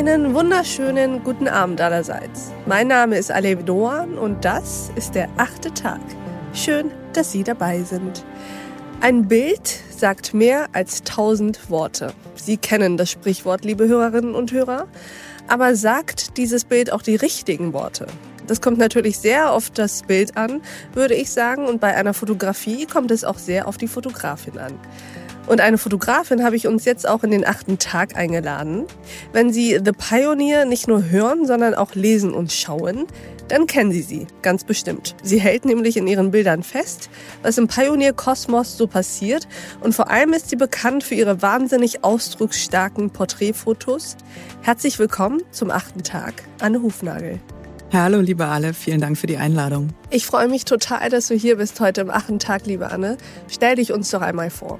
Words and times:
Einen 0.00 0.32
wunderschönen 0.32 1.22
guten 1.24 1.46
Abend 1.46 1.78
allerseits. 1.78 2.52
Mein 2.64 2.88
Name 2.88 3.18
ist 3.18 3.30
Alev 3.30 3.64
Doan 3.64 4.16
und 4.16 4.46
das 4.46 4.90
ist 4.96 5.14
der 5.14 5.28
achte 5.36 5.74
Tag. 5.74 6.00
Schön, 6.54 6.90
dass 7.12 7.32
Sie 7.32 7.44
dabei 7.44 7.82
sind. 7.82 8.24
Ein 9.02 9.28
Bild 9.28 9.60
sagt 9.94 10.32
mehr 10.32 10.68
als 10.72 11.02
tausend 11.02 11.68
Worte. 11.68 12.14
Sie 12.34 12.56
kennen 12.56 12.96
das 12.96 13.10
Sprichwort, 13.10 13.62
liebe 13.66 13.88
Hörerinnen 13.88 14.34
und 14.34 14.52
Hörer. 14.52 14.86
Aber 15.48 15.76
sagt 15.76 16.38
dieses 16.38 16.64
Bild 16.64 16.90
auch 16.90 17.02
die 17.02 17.16
richtigen 17.16 17.74
Worte? 17.74 18.06
Das 18.46 18.62
kommt 18.62 18.78
natürlich 18.78 19.18
sehr 19.18 19.52
auf 19.52 19.68
das 19.68 20.04
Bild 20.04 20.34
an, 20.38 20.62
würde 20.94 21.14
ich 21.14 21.30
sagen. 21.30 21.66
Und 21.66 21.78
bei 21.78 21.94
einer 21.94 22.14
Fotografie 22.14 22.86
kommt 22.86 23.10
es 23.10 23.22
auch 23.22 23.36
sehr 23.36 23.68
auf 23.68 23.76
die 23.76 23.86
Fotografin 23.86 24.58
an. 24.58 24.72
Und 25.50 25.60
eine 25.60 25.78
Fotografin 25.78 26.44
habe 26.44 26.54
ich 26.54 26.68
uns 26.68 26.84
jetzt 26.84 27.08
auch 27.08 27.24
in 27.24 27.32
den 27.32 27.44
achten 27.44 27.80
Tag 27.80 28.14
eingeladen. 28.14 28.84
Wenn 29.32 29.52
Sie 29.52 29.80
The 29.84 29.90
Pioneer 29.90 30.64
nicht 30.64 30.86
nur 30.86 31.10
hören, 31.10 31.44
sondern 31.44 31.74
auch 31.74 31.96
lesen 31.96 32.32
und 32.34 32.52
schauen, 32.52 33.06
dann 33.48 33.66
kennen 33.66 33.90
Sie 33.90 34.02
sie, 34.02 34.28
ganz 34.42 34.62
bestimmt. 34.62 35.16
Sie 35.24 35.40
hält 35.40 35.64
nämlich 35.64 35.96
in 35.96 36.06
ihren 36.06 36.30
Bildern 36.30 36.62
fest, 36.62 37.10
was 37.42 37.58
im 37.58 37.66
Pioneer-Kosmos 37.66 38.76
so 38.76 38.86
passiert 38.86 39.48
und 39.80 39.92
vor 39.92 40.08
allem 40.08 40.34
ist 40.34 40.50
sie 40.50 40.56
bekannt 40.56 41.02
für 41.02 41.16
ihre 41.16 41.42
wahnsinnig 41.42 42.04
ausdrucksstarken 42.04 43.10
Porträtfotos. 43.10 44.18
Herzlich 44.62 45.00
willkommen 45.00 45.42
zum 45.50 45.72
achten 45.72 46.04
Tag, 46.04 46.44
Anne 46.60 46.80
Hufnagel. 46.80 47.40
Hallo, 47.92 48.20
liebe 48.20 48.46
Alle, 48.46 48.72
vielen 48.72 49.00
Dank 49.00 49.18
für 49.18 49.26
die 49.26 49.36
Einladung. 49.36 49.88
Ich 50.10 50.26
freue 50.26 50.46
mich 50.46 50.64
total, 50.64 51.10
dass 51.10 51.26
du 51.26 51.34
hier 51.34 51.56
bist 51.56 51.80
heute 51.80 52.02
im 52.02 52.10
achten 52.10 52.38
Tag, 52.38 52.66
liebe 52.66 52.92
Anne. 52.92 53.18
Stell 53.48 53.74
dich 53.74 53.92
uns 53.92 54.10
doch 54.10 54.20
einmal 54.20 54.50
vor. 54.50 54.78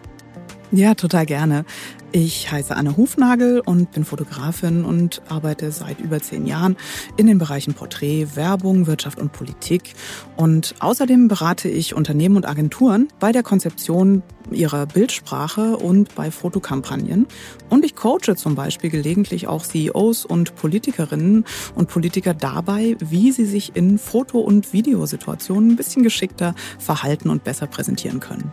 Ja, 0.72 0.94
total 0.94 1.26
gerne. 1.26 1.64
Ich 2.12 2.50
heiße 2.50 2.76
Anne 2.76 2.96
Hufnagel 2.96 3.58
und 3.58 3.90
bin 3.90 4.04
Fotografin 4.04 4.84
und 4.84 5.20
arbeite 5.28 5.72
seit 5.72 5.98
über 5.98 6.20
zehn 6.20 6.46
Jahren 6.46 6.76
in 7.16 7.26
den 7.26 7.38
Bereichen 7.38 7.74
Porträt, 7.74 8.36
Werbung, 8.36 8.86
Wirtschaft 8.86 9.18
und 9.18 9.32
Politik. 9.32 9.94
Und 10.36 10.76
außerdem 10.78 11.26
berate 11.26 11.68
ich 11.68 11.94
Unternehmen 11.94 12.36
und 12.36 12.46
Agenturen 12.46 13.08
bei 13.18 13.32
der 13.32 13.42
Konzeption 13.42 14.22
ihrer 14.52 14.86
Bildsprache 14.86 15.76
und 15.76 16.14
bei 16.14 16.30
Fotokampagnen. 16.30 17.26
Und 17.68 17.84
ich 17.84 17.96
coache 17.96 18.36
zum 18.36 18.54
Beispiel 18.54 18.90
gelegentlich 18.90 19.48
auch 19.48 19.64
CEOs 19.64 20.24
und 20.24 20.54
Politikerinnen 20.54 21.44
und 21.74 21.88
Politiker 21.88 22.32
dabei, 22.32 22.96
wie 23.00 23.32
sie 23.32 23.44
sich 23.44 23.74
in 23.74 23.98
Foto- 23.98 24.38
und 24.38 24.72
Videosituationen 24.72 25.70
ein 25.70 25.76
bisschen 25.76 26.04
geschickter 26.04 26.54
verhalten 26.78 27.28
und 27.28 27.42
besser 27.42 27.66
präsentieren 27.66 28.20
können. 28.20 28.52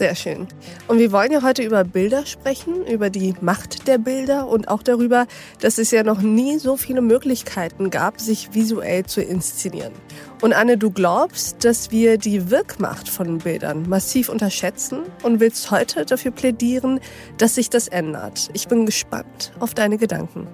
Sehr 0.00 0.14
schön. 0.14 0.48
Und 0.88 0.98
wir 0.98 1.12
wollen 1.12 1.30
ja 1.30 1.42
heute 1.42 1.62
über 1.62 1.84
Bilder 1.84 2.24
sprechen, 2.24 2.86
über 2.86 3.10
die 3.10 3.34
Macht 3.42 3.86
der 3.86 3.98
Bilder 3.98 4.48
und 4.48 4.68
auch 4.68 4.82
darüber, 4.82 5.26
dass 5.60 5.76
es 5.76 5.90
ja 5.90 6.02
noch 6.02 6.22
nie 6.22 6.58
so 6.58 6.78
viele 6.78 7.02
Möglichkeiten 7.02 7.90
gab, 7.90 8.18
sich 8.18 8.54
visuell 8.54 9.04
zu 9.04 9.20
inszenieren. 9.20 9.92
Und 10.40 10.54
Anne, 10.54 10.78
du 10.78 10.90
glaubst, 10.90 11.66
dass 11.66 11.90
wir 11.90 12.16
die 12.16 12.50
Wirkmacht 12.50 13.10
von 13.10 13.36
Bildern 13.36 13.90
massiv 13.90 14.30
unterschätzen 14.30 15.00
und 15.22 15.38
willst 15.38 15.70
heute 15.70 16.06
dafür 16.06 16.30
plädieren, 16.30 17.00
dass 17.36 17.56
sich 17.56 17.68
das 17.68 17.86
ändert. 17.86 18.48
Ich 18.54 18.68
bin 18.68 18.86
gespannt 18.86 19.52
auf 19.60 19.74
deine 19.74 19.98
Gedanken. 19.98 20.48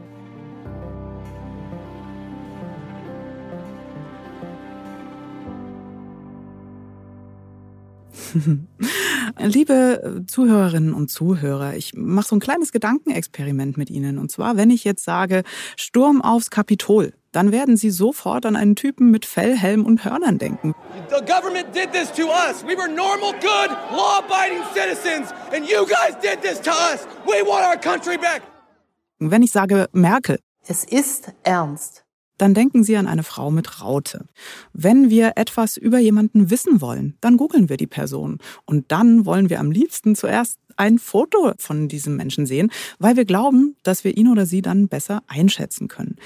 Liebe 9.39 10.25
Zuhörerinnen 10.27 10.95
und 10.95 11.11
Zuhörer, 11.11 11.75
ich 11.77 11.93
mache 11.95 12.29
so 12.29 12.37
ein 12.37 12.41
kleines 12.41 12.73
Gedankenexperiment 12.73 13.77
mit 13.77 13.91
Ihnen. 13.91 14.19
Und 14.19 14.31
zwar, 14.31 14.57
wenn 14.57 14.71
ich 14.71 14.85
jetzt 14.85 15.05
sage, 15.05 15.43
Sturm 15.77 16.23
aufs 16.23 16.51
Kapitol, 16.51 17.13
dann 17.33 17.53
werden 17.53 17.77
Sie 17.77 17.91
sofort 17.91 18.47
an 18.47 18.57
einen 18.57 18.77
Typen 18.77 19.11
mit 19.11 19.27
Fellhelm 19.27 19.85
und 19.85 20.05
Hörnern 20.05 20.39
denken. 20.39 20.75
The 21.11 21.25
government 21.25 21.67
did 21.75 21.93
this 21.93 22.11
to 22.13 22.23
us. 22.29 22.65
We 22.65 22.77
were 22.77 22.89
normal, 22.89 23.33
good, 23.41 23.71
law-abiding 23.93 24.63
citizens, 24.75 25.33
and 25.55 25.69
you 25.69 25.85
guys 25.85 26.17
did 26.23 26.41
this 26.41 26.59
to 26.63 26.71
us. 26.71 27.07
We 27.27 27.47
want 27.47 27.65
our 27.67 27.77
country 27.79 28.17
back. 28.17 28.43
Wenn 29.19 29.43
ich 29.43 29.53
sage 29.53 29.89
Merkel, 29.93 30.39
es 30.67 30.85
ist 30.85 31.33
ernst 31.43 32.06
dann 32.39 32.55
denken 32.55 32.85
Sie 32.85 32.97
an 32.97 33.07
eine 33.07 33.23
Frau 33.23 33.51
mit 33.51 33.81
Raute. 33.83 34.27
Wenn 34.73 35.11
wir 35.11 35.33
etwas 35.37 35.77
über 35.77 35.99
jemanden 35.99 36.51
wissen 36.51 36.81
wollen, 36.81 37.17
dann 37.21 37.37
googeln 37.37 37.69
wir 37.69 37.77
die 37.77 37.87
Person. 37.87 38.39
Und 38.65 38.93
dann 38.93 39.25
wollen 39.27 39.51
wir 39.51 39.61
am 39.61 39.71
liebsten 39.71 40.15
zuerst 40.15 40.59
ein 40.77 40.99
Foto 40.99 41.53
von 41.59 41.89
diesem 41.89 42.17
Menschen 42.17 42.47
sehen, 42.47 42.71
weil 42.99 43.17
wir 43.17 43.25
glauben, 43.25 43.77
dass 43.83 44.05
wir 44.05 44.17
ihn 44.17 44.29
oder 44.29 44.47
sie 44.47 44.63
dann 44.63 44.89
besser 44.89 45.23
einschätzen 45.27 45.89
können. 45.89 46.17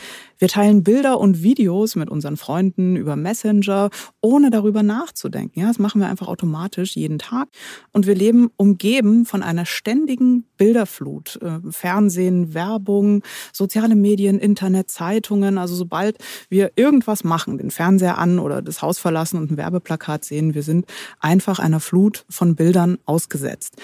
Wir 0.41 0.49
teilen 0.49 0.83
Bilder 0.83 1.21
und 1.21 1.43
Videos 1.43 1.97
mit 1.97 2.09
unseren 2.09 2.39
Freunden 2.39 2.97
über 2.97 3.15
Messenger, 3.15 3.91
ohne 4.23 4.49
darüber 4.49 4.83
nachzudenken. 4.83 5.61
Ja, 5.61 5.69
das 5.69 5.79
machen 5.79 6.01
wir 6.01 6.09
einfach 6.09 6.29
automatisch 6.29 6.97
jeden 6.97 7.19
Tag. 7.19 7.49
Und 7.93 8.07
wir 8.07 8.15
leben 8.15 8.51
umgeben 8.57 9.27
von 9.27 9.43
einer 9.43 9.67
ständigen 9.67 10.45
Bilderflut. 10.57 11.39
Äh, 11.43 11.59
Fernsehen, 11.71 12.55
Werbung, 12.55 13.23
soziale 13.53 13.95
Medien, 13.95 14.39
Internet, 14.39 14.91
Zeitungen. 14.91 15.59
Also 15.59 15.75
sobald 15.75 16.17
wir 16.49 16.73
irgendwas 16.75 17.23
machen, 17.23 17.59
den 17.59 17.71
Fernseher 17.71 18.17
an 18.17 18.39
oder 18.39 18.63
das 18.63 18.81
Haus 18.81 18.99
verlassen 18.99 19.37
und 19.37 19.51
ein 19.51 19.57
Werbeplakat 19.59 20.25
sehen, 20.25 20.55
wir 20.55 20.63
sind 20.63 20.87
einfach 21.21 21.59
einer 21.59 21.81
Flut 21.81 22.25
von 22.31 22.57
Bildern 22.57 22.97
ausgesetzt. 23.05 23.77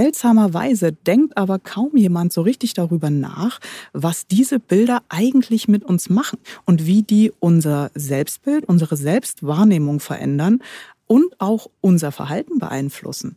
Seltsamerweise 0.00 0.92
denkt 0.92 1.36
aber 1.36 1.58
kaum 1.58 1.94
jemand 1.94 2.32
so 2.32 2.40
richtig 2.40 2.72
darüber 2.72 3.10
nach, 3.10 3.60
was 3.92 4.26
diese 4.26 4.58
Bilder 4.58 5.02
eigentlich 5.10 5.68
mit 5.68 5.84
uns 5.84 6.08
machen 6.08 6.38
und 6.64 6.86
wie 6.86 7.02
die 7.02 7.30
unser 7.38 7.90
Selbstbild, 7.94 8.64
unsere 8.64 8.96
Selbstwahrnehmung 8.96 10.00
verändern 10.00 10.62
und 11.06 11.38
auch 11.38 11.66
unser 11.82 12.12
Verhalten 12.12 12.58
beeinflussen. 12.58 13.36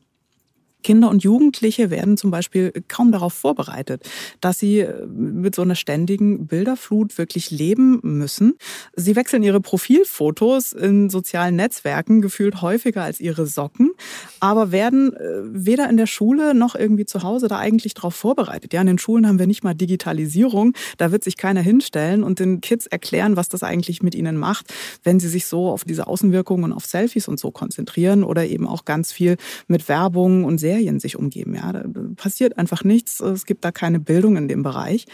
Kinder 0.83 1.09
und 1.09 1.23
Jugendliche 1.23 1.89
werden 1.89 2.17
zum 2.17 2.31
Beispiel 2.31 2.71
kaum 2.87 3.11
darauf 3.11 3.33
vorbereitet, 3.33 4.07
dass 4.41 4.59
sie 4.59 4.79
äh, 4.79 5.05
mit 5.07 5.55
so 5.55 5.61
einer 5.61 5.75
ständigen 5.75 6.47
Bilderflut 6.47 7.17
wirklich 7.17 7.51
leben 7.51 7.99
müssen. 8.03 8.55
Sie 8.95 9.15
wechseln 9.15 9.43
ihre 9.43 9.61
Profilfotos 9.61 10.73
in 10.73 11.09
sozialen 11.09 11.55
Netzwerken 11.55 12.21
gefühlt 12.21 12.61
häufiger 12.61 13.03
als 13.03 13.19
ihre 13.19 13.45
Socken, 13.45 13.91
aber 14.39 14.71
werden 14.71 15.13
äh, 15.13 15.41
weder 15.45 15.89
in 15.89 15.97
der 15.97 16.07
Schule 16.07 16.53
noch 16.53 16.75
irgendwie 16.75 17.05
zu 17.05 17.23
Hause 17.23 17.47
da 17.47 17.57
eigentlich 17.57 17.93
darauf 17.93 18.15
vorbereitet. 18.15 18.73
Ja, 18.73 18.81
in 18.81 18.87
den 18.87 18.99
Schulen 18.99 19.27
haben 19.27 19.39
wir 19.39 19.47
nicht 19.47 19.63
mal 19.63 19.73
Digitalisierung. 19.73 20.73
Da 20.97 21.11
wird 21.11 21.23
sich 21.23 21.37
keiner 21.37 21.61
hinstellen 21.61 22.23
und 22.23 22.39
den 22.39 22.61
Kids 22.61 22.87
erklären, 22.87 23.37
was 23.37 23.49
das 23.49 23.63
eigentlich 23.63 24.03
mit 24.03 24.15
ihnen 24.15 24.37
macht, 24.37 24.73
wenn 25.03 25.19
sie 25.19 25.29
sich 25.29 25.45
so 25.45 25.69
auf 25.69 25.83
diese 25.83 26.07
Außenwirkungen 26.07 26.65
und 26.65 26.73
auf 26.73 26.85
Selfies 26.85 27.27
und 27.27 27.39
so 27.39 27.51
konzentrieren 27.51 28.23
oder 28.23 28.45
eben 28.45 28.67
auch 28.67 28.85
ganz 28.85 29.11
viel 29.11 29.37
mit 29.67 29.87
Werbung 29.87 30.43
und 30.43 30.57
sehr 30.57 30.72
Serien 30.73 30.99
sich 30.99 31.15
umgeben. 31.17 31.53
Ja, 31.55 31.71
da 31.71 31.83
passiert 32.15 32.57
einfach 32.57 32.83
nichts. 32.83 33.19
Es 33.19 33.45
gibt 33.45 33.63
da 33.63 33.71
keine 33.71 33.99
Bildung 33.99 34.37
in 34.37 34.47
dem 34.47 34.63
Bereich. 34.63 35.05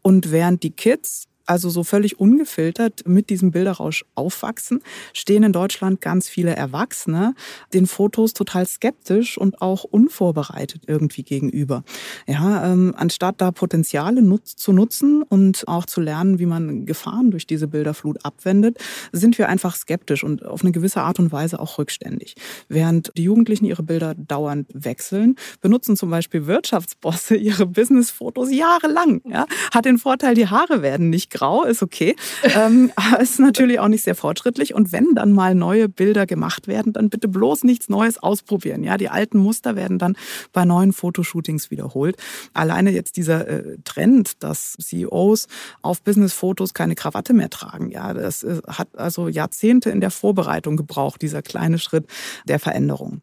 Und 0.00 0.30
während 0.30 0.62
die 0.62 0.70
Kids 0.70 1.26
also 1.46 1.70
so 1.70 1.84
völlig 1.84 2.18
ungefiltert 2.18 3.06
mit 3.06 3.30
diesem 3.30 3.50
Bilderrausch 3.50 4.04
aufwachsen, 4.14 4.82
stehen 5.12 5.42
in 5.42 5.52
Deutschland 5.52 6.00
ganz 6.00 6.28
viele 6.28 6.54
Erwachsene 6.56 7.34
den 7.72 7.86
Fotos 7.86 8.32
total 8.32 8.66
skeptisch 8.66 9.38
und 9.38 9.60
auch 9.60 9.84
unvorbereitet 9.84 10.82
irgendwie 10.86 11.22
gegenüber. 11.22 11.84
Ja, 12.26 12.72
ähm, 12.72 12.94
anstatt 12.96 13.40
da 13.40 13.50
Potenziale 13.50 14.22
nutz 14.22 14.56
zu 14.56 14.72
nutzen 14.72 15.22
und 15.22 15.68
auch 15.68 15.86
zu 15.86 16.00
lernen, 16.00 16.38
wie 16.38 16.46
man 16.46 16.86
Gefahren 16.86 17.30
durch 17.30 17.46
diese 17.46 17.68
Bilderflut 17.68 18.24
abwendet, 18.24 18.78
sind 19.12 19.38
wir 19.38 19.48
einfach 19.48 19.76
skeptisch 19.76 20.24
und 20.24 20.44
auf 20.44 20.62
eine 20.62 20.72
gewisse 20.72 21.02
Art 21.02 21.18
und 21.18 21.32
Weise 21.32 21.60
auch 21.60 21.78
rückständig. 21.78 22.34
Während 22.68 23.12
die 23.16 23.24
Jugendlichen 23.24 23.64
ihre 23.64 23.82
Bilder 23.82 24.14
dauernd 24.14 24.68
wechseln, 24.72 25.36
benutzen 25.60 25.96
zum 25.96 26.10
Beispiel 26.10 26.46
Wirtschaftsbosse 26.46 27.36
ihre 27.36 27.66
Businessfotos 27.66 28.50
jahrelang. 28.52 29.20
Ja, 29.26 29.46
hat 29.72 29.84
den 29.84 29.98
Vorteil, 29.98 30.34
die 30.34 30.48
Haare 30.48 30.82
werden 30.82 31.10
nicht 31.10 31.30
grau, 31.34 31.64
ist 31.64 31.82
okay. 31.82 32.16
ähm, 32.42 32.90
ist 33.20 33.38
natürlich 33.38 33.78
auch 33.78 33.88
nicht 33.88 34.04
sehr 34.04 34.14
fortschrittlich. 34.14 34.74
Und 34.74 34.92
wenn 34.92 35.14
dann 35.14 35.32
mal 35.32 35.54
neue 35.54 35.88
Bilder 35.88 36.24
gemacht 36.26 36.66
werden, 36.66 36.94
dann 36.94 37.10
bitte 37.10 37.28
bloß 37.28 37.64
nichts 37.64 37.88
Neues 37.88 38.22
ausprobieren. 38.22 38.82
Ja, 38.82 38.96
die 38.96 39.10
alten 39.10 39.38
Muster 39.38 39.76
werden 39.76 39.98
dann 39.98 40.16
bei 40.52 40.64
neuen 40.64 40.92
Fotoshootings 40.92 41.70
wiederholt. 41.70 42.16
Alleine 42.54 42.90
jetzt 42.90 43.16
dieser 43.16 43.46
äh, 43.46 43.76
Trend, 43.84 44.42
dass 44.42 44.76
CEOs 44.80 45.48
auf 45.82 46.02
Businessfotos 46.02 46.72
keine 46.72 46.94
Krawatte 46.94 47.34
mehr 47.34 47.50
tragen, 47.50 47.90
ja, 47.90 48.14
das 48.14 48.42
äh, 48.42 48.60
hat 48.66 48.88
also 48.96 49.28
Jahrzehnte 49.28 49.90
in 49.90 50.00
der 50.00 50.10
Vorbereitung 50.10 50.76
gebraucht, 50.76 51.20
dieser 51.22 51.42
kleine 51.42 51.78
Schritt 51.78 52.06
der 52.46 52.58
Veränderung. 52.58 53.20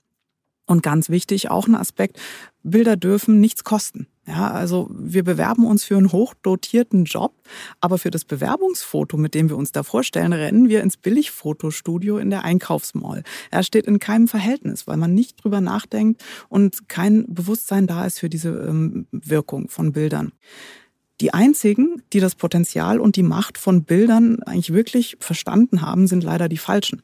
Und 0.65 0.83
ganz 0.83 1.09
wichtig, 1.09 1.49
auch 1.49 1.67
ein 1.67 1.75
Aspekt, 1.75 2.19
Bilder 2.63 2.95
dürfen 2.95 3.39
nichts 3.39 3.63
kosten. 3.63 4.07
Ja, 4.31 4.49
also 4.49 4.89
wir 4.93 5.25
bewerben 5.25 5.65
uns 5.65 5.83
für 5.83 5.97
einen 5.97 6.13
hochdotierten 6.13 7.03
Job, 7.03 7.33
aber 7.81 7.97
für 7.97 8.11
das 8.11 8.23
Bewerbungsfoto, 8.23 9.17
mit 9.17 9.35
dem 9.35 9.49
wir 9.49 9.57
uns 9.57 9.73
da 9.73 9.83
vorstellen, 9.83 10.31
rennen 10.31 10.69
wir 10.69 10.81
ins 10.81 10.95
Billigfotostudio 10.95 12.17
in 12.17 12.29
der 12.29 12.45
Einkaufsmall. 12.45 13.23
Er 13.49 13.63
steht 13.63 13.87
in 13.87 13.99
keinem 13.99 14.29
Verhältnis, 14.29 14.87
weil 14.87 14.95
man 14.95 15.13
nicht 15.13 15.43
drüber 15.43 15.59
nachdenkt 15.59 16.23
und 16.47 16.87
kein 16.87 17.25
Bewusstsein 17.27 17.87
da 17.87 18.05
ist 18.05 18.19
für 18.19 18.29
diese 18.29 18.51
ähm, 18.51 19.05
Wirkung 19.11 19.67
von 19.67 19.91
Bildern. 19.91 20.31
Die 21.21 21.35
einzigen, 21.35 22.01
die 22.13 22.19
das 22.19 22.33
Potenzial 22.33 22.99
und 22.99 23.15
die 23.15 23.21
Macht 23.21 23.59
von 23.59 23.83
Bildern 23.83 24.41
eigentlich 24.41 24.73
wirklich 24.73 25.17
verstanden 25.19 25.81
haben, 25.81 26.07
sind 26.07 26.23
leider 26.23 26.49
die 26.49 26.57
Falschen. 26.57 27.03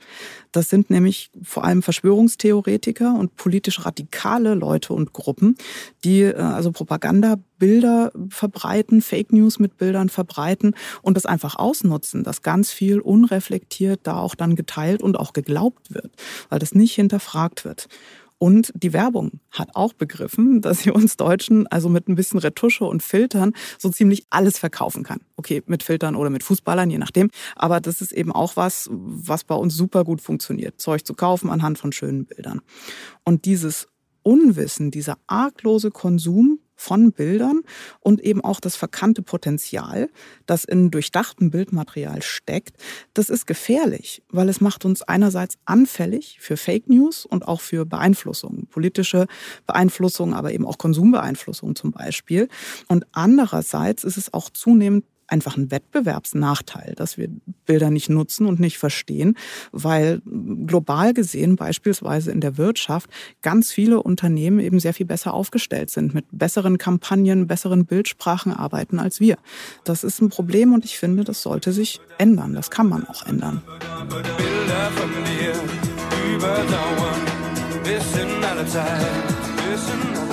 Das 0.52 0.72
sind 0.72 0.90
nämlich 0.90 1.30
vor 1.44 1.64
allem 1.64 1.84
Verschwörungstheoretiker 1.84 3.14
und 3.14 3.36
politisch 3.36 3.86
radikale 3.86 4.56
Leute 4.56 4.94
und 4.94 5.14
Gruppen, 5.14 5.56
die 6.04 6.22
äh, 6.22 6.34
also 6.34 6.72
Propagandabilder 6.72 8.12
verbreiten, 8.30 9.04
Fake 9.04 9.32
News 9.32 9.60
mit 9.60 9.78
Bildern 9.78 10.10
verbreiten 10.10 10.74
und 11.04 11.16
das 11.16 11.28
einfach 11.28 11.56
ausnutzen, 11.56 12.24
dass 12.24 12.42
ganz 12.42 12.72
viel 12.72 13.00
unreflektiert 13.00 14.00
da 14.02 14.18
auch 14.18 14.34
dann 14.34 14.56
geteilt 14.56 15.04
und 15.04 15.20
auch 15.20 15.34
geglaubt 15.34 15.94
wird, 15.94 16.12
weil 16.50 16.58
das 16.58 16.74
nicht 16.74 16.96
hinterfragt 16.96 17.66
wird. 17.66 17.88
Und 18.40 18.72
die 18.76 18.94
Werbung 18.94 19.40
hat 19.52 19.70
auch 19.74 19.94
begriffen, 19.94 20.62
dass 20.62 20.80
sie 20.80 20.92
uns 20.92 21.18
Deutschen 21.18 21.66
also 21.68 21.90
mit 21.90 22.08
ein 22.08 22.16
bisschen 22.16 22.40
Retusche 22.40 22.86
und 22.86 23.02
Filtern 23.02 23.54
so 23.80 23.90
ziemlich 23.90 24.26
alles 24.30 24.60
verkaufen 24.60 25.04
kann. 25.04 25.22
Okay, 25.38 25.64
mit 25.66 25.84
Filtern 25.84 26.16
oder 26.16 26.30
mit 26.30 26.44
Fußballern, 26.44 26.90
je 26.90 27.00
nachdem. 27.00 27.30
Aber 27.56 27.80
das 27.80 28.02
ist 28.02 28.12
eben 28.12 28.32
auch 28.32 28.56
was, 28.56 28.90
was 28.92 29.44
bei 29.44 29.56
uns 29.56 29.76
super 29.76 30.04
gut 30.04 30.22
funktioniert. 30.22 30.80
Zeug 30.80 31.06
zu 31.06 31.14
kaufen 31.14 31.50
anhand 31.50 31.80
von 31.80 31.92
schönen 31.92 32.26
Bildern. 32.26 32.62
Und 33.24 33.46
dieses 33.46 33.88
Unwissen, 34.22 34.92
dieser 34.92 35.18
arglose 35.26 35.90
Konsum 35.90 36.60
von 36.78 37.12
Bildern 37.12 37.64
und 38.00 38.22
eben 38.22 38.42
auch 38.42 38.62
das 38.62 38.78
verkannte 38.78 39.22
Potenzial, 39.22 40.10
das 40.46 40.64
in 40.64 40.92
durchdachtem 40.92 41.52
Bildmaterial 41.52 42.22
steckt, 42.22 42.78
das 43.14 43.30
ist 43.30 43.48
gefährlich, 43.48 44.24
weil 44.30 44.48
es 44.48 44.62
macht 44.62 44.86
uns 44.86 45.02
einerseits 45.02 45.58
anfällig 45.66 46.38
für 46.40 46.56
Fake 46.56 46.88
News 46.88 47.26
und 47.26 47.48
auch 47.48 47.60
für 47.60 47.86
Beeinflussung, 47.86 48.68
politische 48.70 49.28
Beeinflussung, 49.66 50.34
aber 50.34 50.54
eben 50.54 50.66
auch 50.66 50.78
Konsumbeeinflussung 50.78 51.76
zum 51.76 51.92
Beispiel. 51.92 52.48
Und 52.88 53.06
andererseits 53.12 54.04
ist 54.04 54.18
es 54.18 54.34
auch 54.34 54.50
zunehmend 54.52 55.04
einfach 55.28 55.58
ein 55.58 55.72
Wettbewerbsnachteil, 55.72 56.94
dass 56.96 57.18
wir 57.18 57.30
Bilder 57.66 57.90
nicht 57.90 58.10
nutzen 58.10 58.46
und 58.46 58.60
nicht 58.60 58.78
verstehen, 58.78 59.38
weil 59.72 60.22
global 60.66 61.14
gesehen 61.14 61.56
beispielsweise 61.56 62.32
in 62.32 62.42
der 62.42 62.58
Wirtschaft 62.58 63.10
ganz 63.42 63.72
viele 63.72 64.02
Unternehmen 64.02 64.60
eben 64.60 64.80
sehr 64.80 64.94
viel 64.94 65.06
besser 65.06 65.34
aufgestellt 65.34 65.90
sind, 65.90 66.14
mit 66.14 66.26
besseren 66.32 66.78
Kampagnen, 66.78 67.48
besseren 67.48 67.86
Bildsprachen 67.86 68.54
arbeiten 68.54 69.00
als 69.00 69.20
wir. 69.20 69.38
Das 69.84 70.04
ist 70.04 70.22
ein 70.22 70.30
Problem 70.30 70.74
und 70.74 70.86
ich 70.86 70.98
finde, 70.98 71.24
das 71.24 71.42
sollte 71.42 71.72
sich 71.72 72.00
ändern. 72.18 72.54
Das 72.54 72.70
kann 72.70 72.88
man 72.88 73.06
auch 73.08 73.26
ändern. 73.26 73.62
Bilder 74.08 74.92
von 74.96 75.10
dir 75.26 76.36
überdauern, 76.36 77.22
bis 77.84 78.22
in 78.22 78.44
alle 78.44 78.66
Zeit, 78.68 79.28
bis. 79.58 80.28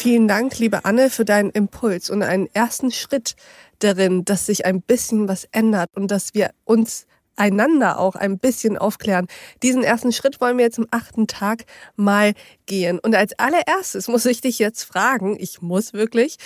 Vielen 0.00 0.28
Dank, 0.28 0.58
liebe 0.58 0.86
Anne, 0.86 1.10
für 1.10 1.26
deinen 1.26 1.50
Impuls 1.50 2.08
und 2.08 2.22
einen 2.22 2.48
ersten 2.54 2.90
Schritt 2.90 3.36
darin, 3.80 4.24
dass 4.24 4.46
sich 4.46 4.64
ein 4.64 4.80
bisschen 4.80 5.28
was 5.28 5.46
ändert 5.52 5.90
und 5.94 6.10
dass 6.10 6.32
wir 6.32 6.52
uns 6.64 7.06
einander 7.36 7.98
auch 7.98 8.14
ein 8.14 8.38
bisschen 8.38 8.78
aufklären. 8.78 9.26
Diesen 9.62 9.84
ersten 9.84 10.10
Schritt 10.10 10.40
wollen 10.40 10.56
wir 10.56 10.64
jetzt 10.64 10.78
am 10.78 10.86
achten 10.90 11.26
Tag 11.26 11.66
mal 11.96 12.32
gehen. 12.64 12.98
Und 12.98 13.14
als 13.14 13.38
allererstes 13.38 14.08
muss 14.08 14.24
ich 14.24 14.40
dich 14.40 14.58
jetzt 14.58 14.84
fragen, 14.84 15.36
ich 15.38 15.60
muss 15.60 15.92
wirklich, 15.92 16.36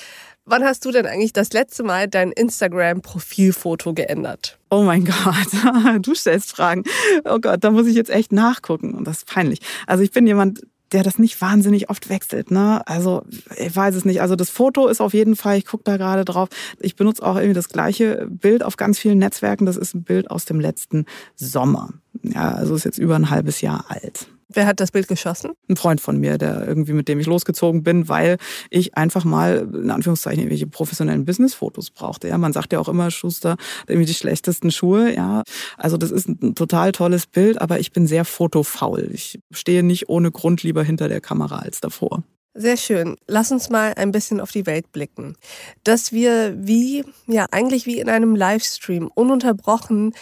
wann 0.45 0.65
hast 0.65 0.85
du 0.85 0.91
denn 0.91 1.07
eigentlich 1.07 1.33
das 1.33 1.53
letzte 1.53 1.85
Mal 1.85 2.09
dein 2.09 2.33
Instagram-Profilfoto 2.33 3.95
geändert? 3.95 4.59
Oh 4.69 4.83
mein 4.83 5.05
Gott, 5.05 6.03
du 6.05 6.13
stellst 6.17 6.51
Fragen. 6.51 6.83
Oh 7.25 7.39
Gott, 7.39 7.63
da 7.63 7.71
muss 7.71 7.87
ich 7.87 7.95
jetzt 7.95 8.11
echt 8.11 8.33
nachgucken 8.33 8.95
und 8.95 9.05
das 9.05 9.19
ist 9.19 9.27
peinlich. 9.29 9.61
Also 9.87 10.03
ich 10.03 10.11
bin 10.11 10.27
jemand, 10.27 10.63
der 10.95 11.03
das 11.03 11.19
nicht 11.19 11.41
wahnsinnig 11.41 11.91
oft 11.91 12.09
wechselt. 12.09 12.51
Ne? 12.51 12.87
Also 12.87 13.25
ich 13.57 13.75
weiß 13.75 13.95
es 13.97 14.05
nicht. 14.05 14.23
Also 14.23 14.37
das 14.37 14.49
Foto 14.49 14.87
ist 14.87 15.01
auf 15.01 15.13
jeden 15.13 15.37
Fall, 15.37 15.59
ich 15.59 15.67
gucke 15.67 15.85
da 15.85 15.97
gerade 15.97 16.25
drauf. 16.25 16.49
Ich 16.81 16.97
benutze 16.97 17.23
auch 17.25 17.35
irgendwie 17.37 17.55
das 17.55 17.69
gleiche 17.69 18.27
Bild 18.31 18.63
auf 18.63 18.77
ganz 18.77 18.99
vielen 18.99 19.19
Netzwerken. 19.19 19.67
Das 19.67 19.77
ist 19.77 19.95
ein 19.95 20.05
Bild 20.05 20.31
aus 20.31 20.45
dem 20.45 20.61
letzten 20.61 21.05
Sommer. 21.35 21.91
Ja, 22.23 22.53
also 22.53 22.75
ist 22.75 22.85
jetzt 22.85 22.99
über 22.99 23.17
ein 23.17 23.29
halbes 23.29 23.61
Jahr 23.61 23.87
alt. 23.89 24.29
Wer 24.49 24.67
hat 24.67 24.81
das 24.81 24.91
Bild 24.91 25.09
geschossen? 25.09 25.53
Ein 25.69 25.77
Freund 25.77 26.01
von 26.01 26.19
mir, 26.19 26.39
der 26.39 26.67
irgendwie 26.67 26.93
mit 26.93 27.09
dem 27.09 27.21
ich 27.21 27.27
losgezogen 27.27 27.83
bin, 27.83 28.09
weil 28.09 28.39
ich 28.71 28.97
einfach 28.97 29.25
mal 29.25 29.69
in 29.73 29.91
Anführungszeichen 29.91 30.41
irgendwelche 30.41 30.67
professionellen 30.67 31.25
Businessfotos 31.25 31.91
brauchte. 31.91 32.29
Ja, 32.29 32.39
man 32.39 32.53
sagt 32.53 32.73
ja 32.73 32.79
auch 32.79 32.89
immer, 32.89 33.11
Schuster, 33.11 33.57
irgendwie 33.87 34.07
die 34.07 34.15
schlechtesten 34.15 34.71
Schuhe. 34.71 35.15
Ja, 35.15 35.43
also 35.77 35.97
das 35.97 36.11
ist 36.11 36.29
ein 36.29 36.55
total 36.55 36.93
tolles 36.93 37.27
Bild, 37.27 37.61
aber 37.61 37.81
ich 37.81 37.93
bin 37.93 38.07
sehr 38.07 38.25
fotofaul. 38.25 39.11
Ich 39.13 39.39
stehe 39.51 39.83
nicht 39.83 40.09
ohne 40.09 40.31
Grund 40.31 40.63
lieber 40.63 40.83
hinter 40.83 41.09
der 41.09 41.21
Kamera 41.21 41.59
als 41.59 41.81
davor. 41.81 42.23
Sehr 42.57 42.77
schön. 42.77 43.17
Lass 43.27 43.51
uns 43.51 43.69
mal 43.69 43.95
ein 43.97 44.13
bisschen 44.13 44.41
auf 44.41 44.53
die 44.53 44.65
Welt 44.67 44.93
blicken. 44.93 45.35
Dass 45.83 46.13
wir 46.13 46.55
wie, 46.57 47.05
ja, 47.27 47.47
eigentlich 47.51 47.85
wie 47.85 47.99
in 47.99 48.09
einem 48.09 48.37
Livestream 48.37 49.11
ununterbrochen 49.13 50.15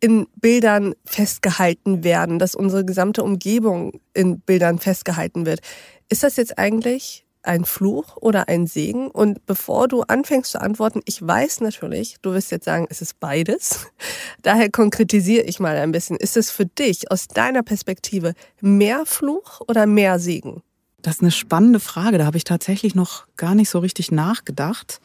in 0.00 0.26
Bildern 0.36 0.94
festgehalten 1.04 2.04
werden, 2.04 2.38
dass 2.38 2.54
unsere 2.54 2.84
gesamte 2.84 3.22
Umgebung 3.22 4.00
in 4.14 4.40
Bildern 4.40 4.78
festgehalten 4.78 5.46
wird. 5.46 5.60
Ist 6.08 6.22
das 6.22 6.36
jetzt 6.36 6.58
eigentlich 6.58 7.26
ein 7.42 7.64
Fluch 7.64 8.16
oder 8.16 8.48
ein 8.48 8.66
Segen? 8.66 9.08
Und 9.08 9.46
bevor 9.46 9.88
du 9.88 10.02
anfängst 10.02 10.52
zu 10.52 10.60
antworten, 10.60 11.00
ich 11.04 11.26
weiß 11.26 11.60
natürlich, 11.60 12.16
du 12.22 12.32
wirst 12.32 12.50
jetzt 12.50 12.64
sagen, 12.64 12.86
es 12.90 13.00
ist 13.00 13.18
beides. 13.20 13.86
Daher 14.42 14.70
konkretisiere 14.70 15.44
ich 15.44 15.60
mal 15.60 15.76
ein 15.76 15.92
bisschen. 15.92 16.16
Ist 16.16 16.36
es 16.36 16.50
für 16.50 16.66
dich 16.66 17.10
aus 17.10 17.28
deiner 17.28 17.62
Perspektive 17.62 18.34
mehr 18.60 19.06
Fluch 19.06 19.60
oder 19.66 19.86
mehr 19.86 20.18
Segen? 20.18 20.62
Das 21.00 21.16
ist 21.16 21.22
eine 21.22 21.30
spannende 21.30 21.80
Frage. 21.80 22.18
Da 22.18 22.26
habe 22.26 22.36
ich 22.36 22.44
tatsächlich 22.44 22.94
noch 22.94 23.26
gar 23.36 23.54
nicht 23.54 23.70
so 23.70 23.78
richtig 23.78 24.10
nachgedacht, 24.10 25.00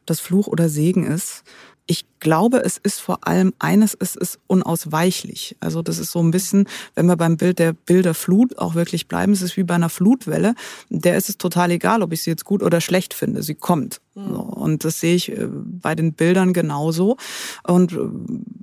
ob 0.00 0.06
das 0.06 0.20
Fluch 0.20 0.46
oder 0.46 0.68
Segen 0.68 1.06
ist. 1.06 1.42
Ich 1.86 2.06
glaube, 2.22 2.58
es 2.64 2.78
ist 2.78 3.00
vor 3.00 3.26
allem 3.26 3.52
eines, 3.58 3.96
es 3.98 4.14
ist 4.14 4.38
unausweichlich. 4.46 5.56
Also 5.60 5.82
das 5.82 5.98
ist 5.98 6.12
so 6.12 6.20
ein 6.20 6.30
bisschen, 6.30 6.68
wenn 6.94 7.06
wir 7.06 7.16
beim 7.16 7.36
Bild 7.36 7.58
der 7.58 7.72
Bilderflut 7.72 8.58
auch 8.58 8.74
wirklich 8.74 9.08
bleiben, 9.08 9.32
es 9.32 9.42
ist 9.42 9.56
wie 9.56 9.64
bei 9.64 9.74
einer 9.74 9.88
Flutwelle. 9.88 10.54
Der 10.88 11.16
ist 11.16 11.28
es 11.28 11.36
total 11.36 11.72
egal, 11.72 12.00
ob 12.00 12.12
ich 12.12 12.22
sie 12.22 12.30
jetzt 12.30 12.44
gut 12.44 12.62
oder 12.62 12.80
schlecht 12.80 13.12
finde. 13.12 13.42
Sie 13.42 13.56
kommt. 13.56 14.00
Mhm. 14.14 14.34
Und 14.36 14.84
das 14.84 15.00
sehe 15.00 15.16
ich 15.16 15.32
äh, 15.32 15.48
bei 15.48 15.94
den 15.94 16.12
Bildern 16.12 16.52
genauso. 16.52 17.16
Und 17.64 17.92
äh, 17.92 17.98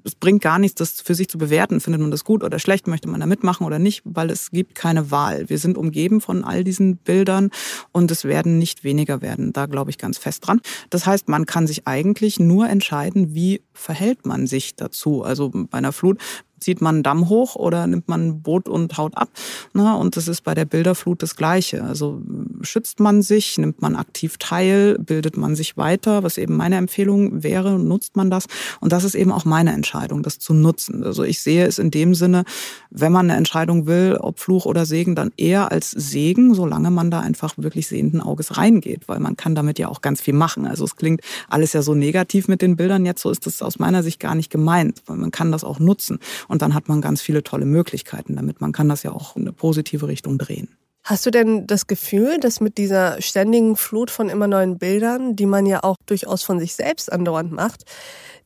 es 0.05 0.15
bringt 0.15 0.41
gar 0.41 0.57
nichts, 0.57 0.75
das 0.75 1.01
für 1.01 1.15
sich 1.15 1.27
zu 1.27 1.37
bewerten. 1.37 1.81
Findet 1.81 2.01
man 2.01 2.11
das 2.11 2.23
gut 2.23 2.43
oder 2.43 2.59
schlecht? 2.59 2.87
Möchte 2.87 3.09
man 3.09 3.19
da 3.19 3.25
mitmachen 3.25 3.65
oder 3.65 3.79
nicht? 3.79 4.01
Weil 4.05 4.29
es 4.29 4.51
gibt 4.51 4.75
keine 4.75 5.11
Wahl. 5.11 5.49
Wir 5.49 5.57
sind 5.57 5.77
umgeben 5.77 6.21
von 6.21 6.43
all 6.43 6.63
diesen 6.63 6.97
Bildern 6.97 7.49
und 7.91 8.09
es 8.09 8.23
werden 8.23 8.57
nicht 8.57 8.83
weniger 8.83 9.21
werden. 9.21 9.51
Da 9.51 9.65
glaube 9.65 9.91
ich 9.91 9.97
ganz 9.97 10.17
fest 10.17 10.47
dran. 10.47 10.61
Das 10.89 11.05
heißt, 11.05 11.27
man 11.27 11.45
kann 11.45 11.67
sich 11.67 11.87
eigentlich 11.87 12.39
nur 12.39 12.69
entscheiden, 12.69 13.33
wie 13.33 13.48
verhält 13.73 14.25
man 14.25 14.47
sich 14.47 14.75
dazu? 14.75 15.23
Also 15.23 15.49
bei 15.49 15.77
einer 15.77 15.91
Flut 15.91 16.19
zieht 16.59 16.81
man 16.81 16.95
einen 16.95 17.03
Damm 17.03 17.29
hoch 17.29 17.55
oder 17.55 17.87
nimmt 17.87 18.07
man 18.07 18.27
ein 18.27 18.41
Boot 18.41 18.67
und 18.67 18.97
haut 18.97 19.17
ab. 19.17 19.29
Na, 19.73 19.95
und 19.95 20.17
das 20.17 20.27
ist 20.27 20.41
bei 20.43 20.53
der 20.53 20.65
Bilderflut 20.65 21.23
das 21.23 21.35
Gleiche. 21.35 21.83
Also 21.83 22.21
schützt 22.61 22.99
man 22.99 23.21
sich, 23.21 23.57
nimmt 23.57 23.81
man 23.81 23.95
aktiv 23.95 24.37
teil, 24.37 24.97
bildet 24.99 25.37
man 25.37 25.55
sich 25.55 25.77
weiter, 25.77 26.23
was 26.23 26.37
eben 26.37 26.55
meine 26.55 26.77
Empfehlung 26.77 27.43
wäre, 27.43 27.79
nutzt 27.79 28.15
man 28.15 28.29
das. 28.29 28.45
Und 28.79 28.91
das 28.91 29.03
ist 29.03 29.15
eben 29.15 29.31
auch 29.31 29.45
meine 29.45 29.73
Entscheidung, 29.73 30.23
das 30.23 30.39
zu 30.39 30.53
nutzen. 30.53 31.03
Also 31.03 31.23
ich 31.23 31.41
sehe 31.41 31.65
es 31.65 31.79
in 31.79 31.91
dem 31.91 32.15
Sinne, 32.15 32.43
wenn 32.89 33.11
man 33.11 33.29
eine 33.29 33.37
Entscheidung 33.37 33.85
will, 33.87 34.17
ob 34.19 34.39
Fluch 34.39 34.65
oder 34.65 34.85
Segen, 34.85 35.15
dann 35.15 35.31
eher 35.37 35.71
als 35.71 35.91
Segen, 35.91 36.53
solange 36.53 36.91
man 36.91 37.11
da 37.11 37.19
einfach 37.19 37.53
wirklich 37.57 37.87
sehenden 37.87 38.21
Auges 38.21 38.57
reingeht, 38.57 39.07
weil 39.07 39.19
man 39.19 39.37
kann 39.37 39.55
damit 39.55 39.79
ja 39.79 39.87
auch 39.87 40.01
ganz 40.01 40.21
viel 40.21 40.33
machen. 40.33 40.65
Also 40.65 40.85
es 40.85 40.95
klingt 40.95 41.21
alles 41.47 41.73
ja 41.73 41.81
so 41.81 41.95
negativ 41.95 42.47
mit 42.47 42.61
den 42.61 42.75
Bildern 42.75 43.05
jetzt, 43.05 43.21
so 43.21 43.29
ist 43.29 43.45
das 43.45 43.61
aus 43.61 43.79
meiner 43.79 44.03
Sicht 44.03 44.19
gar 44.19 44.35
nicht 44.35 44.49
gemeint, 44.49 45.01
weil 45.05 45.17
man 45.17 45.31
kann 45.31 45.51
das 45.51 45.63
auch 45.63 45.79
nutzen. 45.79 46.19
Und 46.49 46.61
dann 46.61 46.73
hat 46.73 46.89
man 46.89 46.99
ganz 46.99 47.21
viele 47.21 47.43
tolle 47.43 47.65
Möglichkeiten 47.65 48.35
damit. 48.35 48.59
Man 48.59 48.73
kann 48.73 48.89
das 48.89 49.03
ja 49.03 49.11
auch 49.11 49.37
in 49.37 49.43
eine 49.43 49.53
positive 49.53 50.07
Richtung 50.07 50.37
drehen. 50.37 50.75
Hast 51.03 51.25
du 51.25 51.31
denn 51.31 51.65
das 51.65 51.87
Gefühl, 51.87 52.39
dass 52.39 52.59
mit 52.59 52.77
dieser 52.77 53.21
ständigen 53.21 53.75
Flut 53.75 54.11
von 54.11 54.29
immer 54.29 54.47
neuen 54.47 54.77
Bildern, 54.77 55.35
die 55.35 55.45
man 55.45 55.65
ja 55.65 55.83
auch 55.83 55.95
durchaus 56.05 56.43
von 56.43 56.59
sich 56.59 56.75
selbst 56.75 57.11
andauernd 57.11 57.51
macht, 57.51 57.83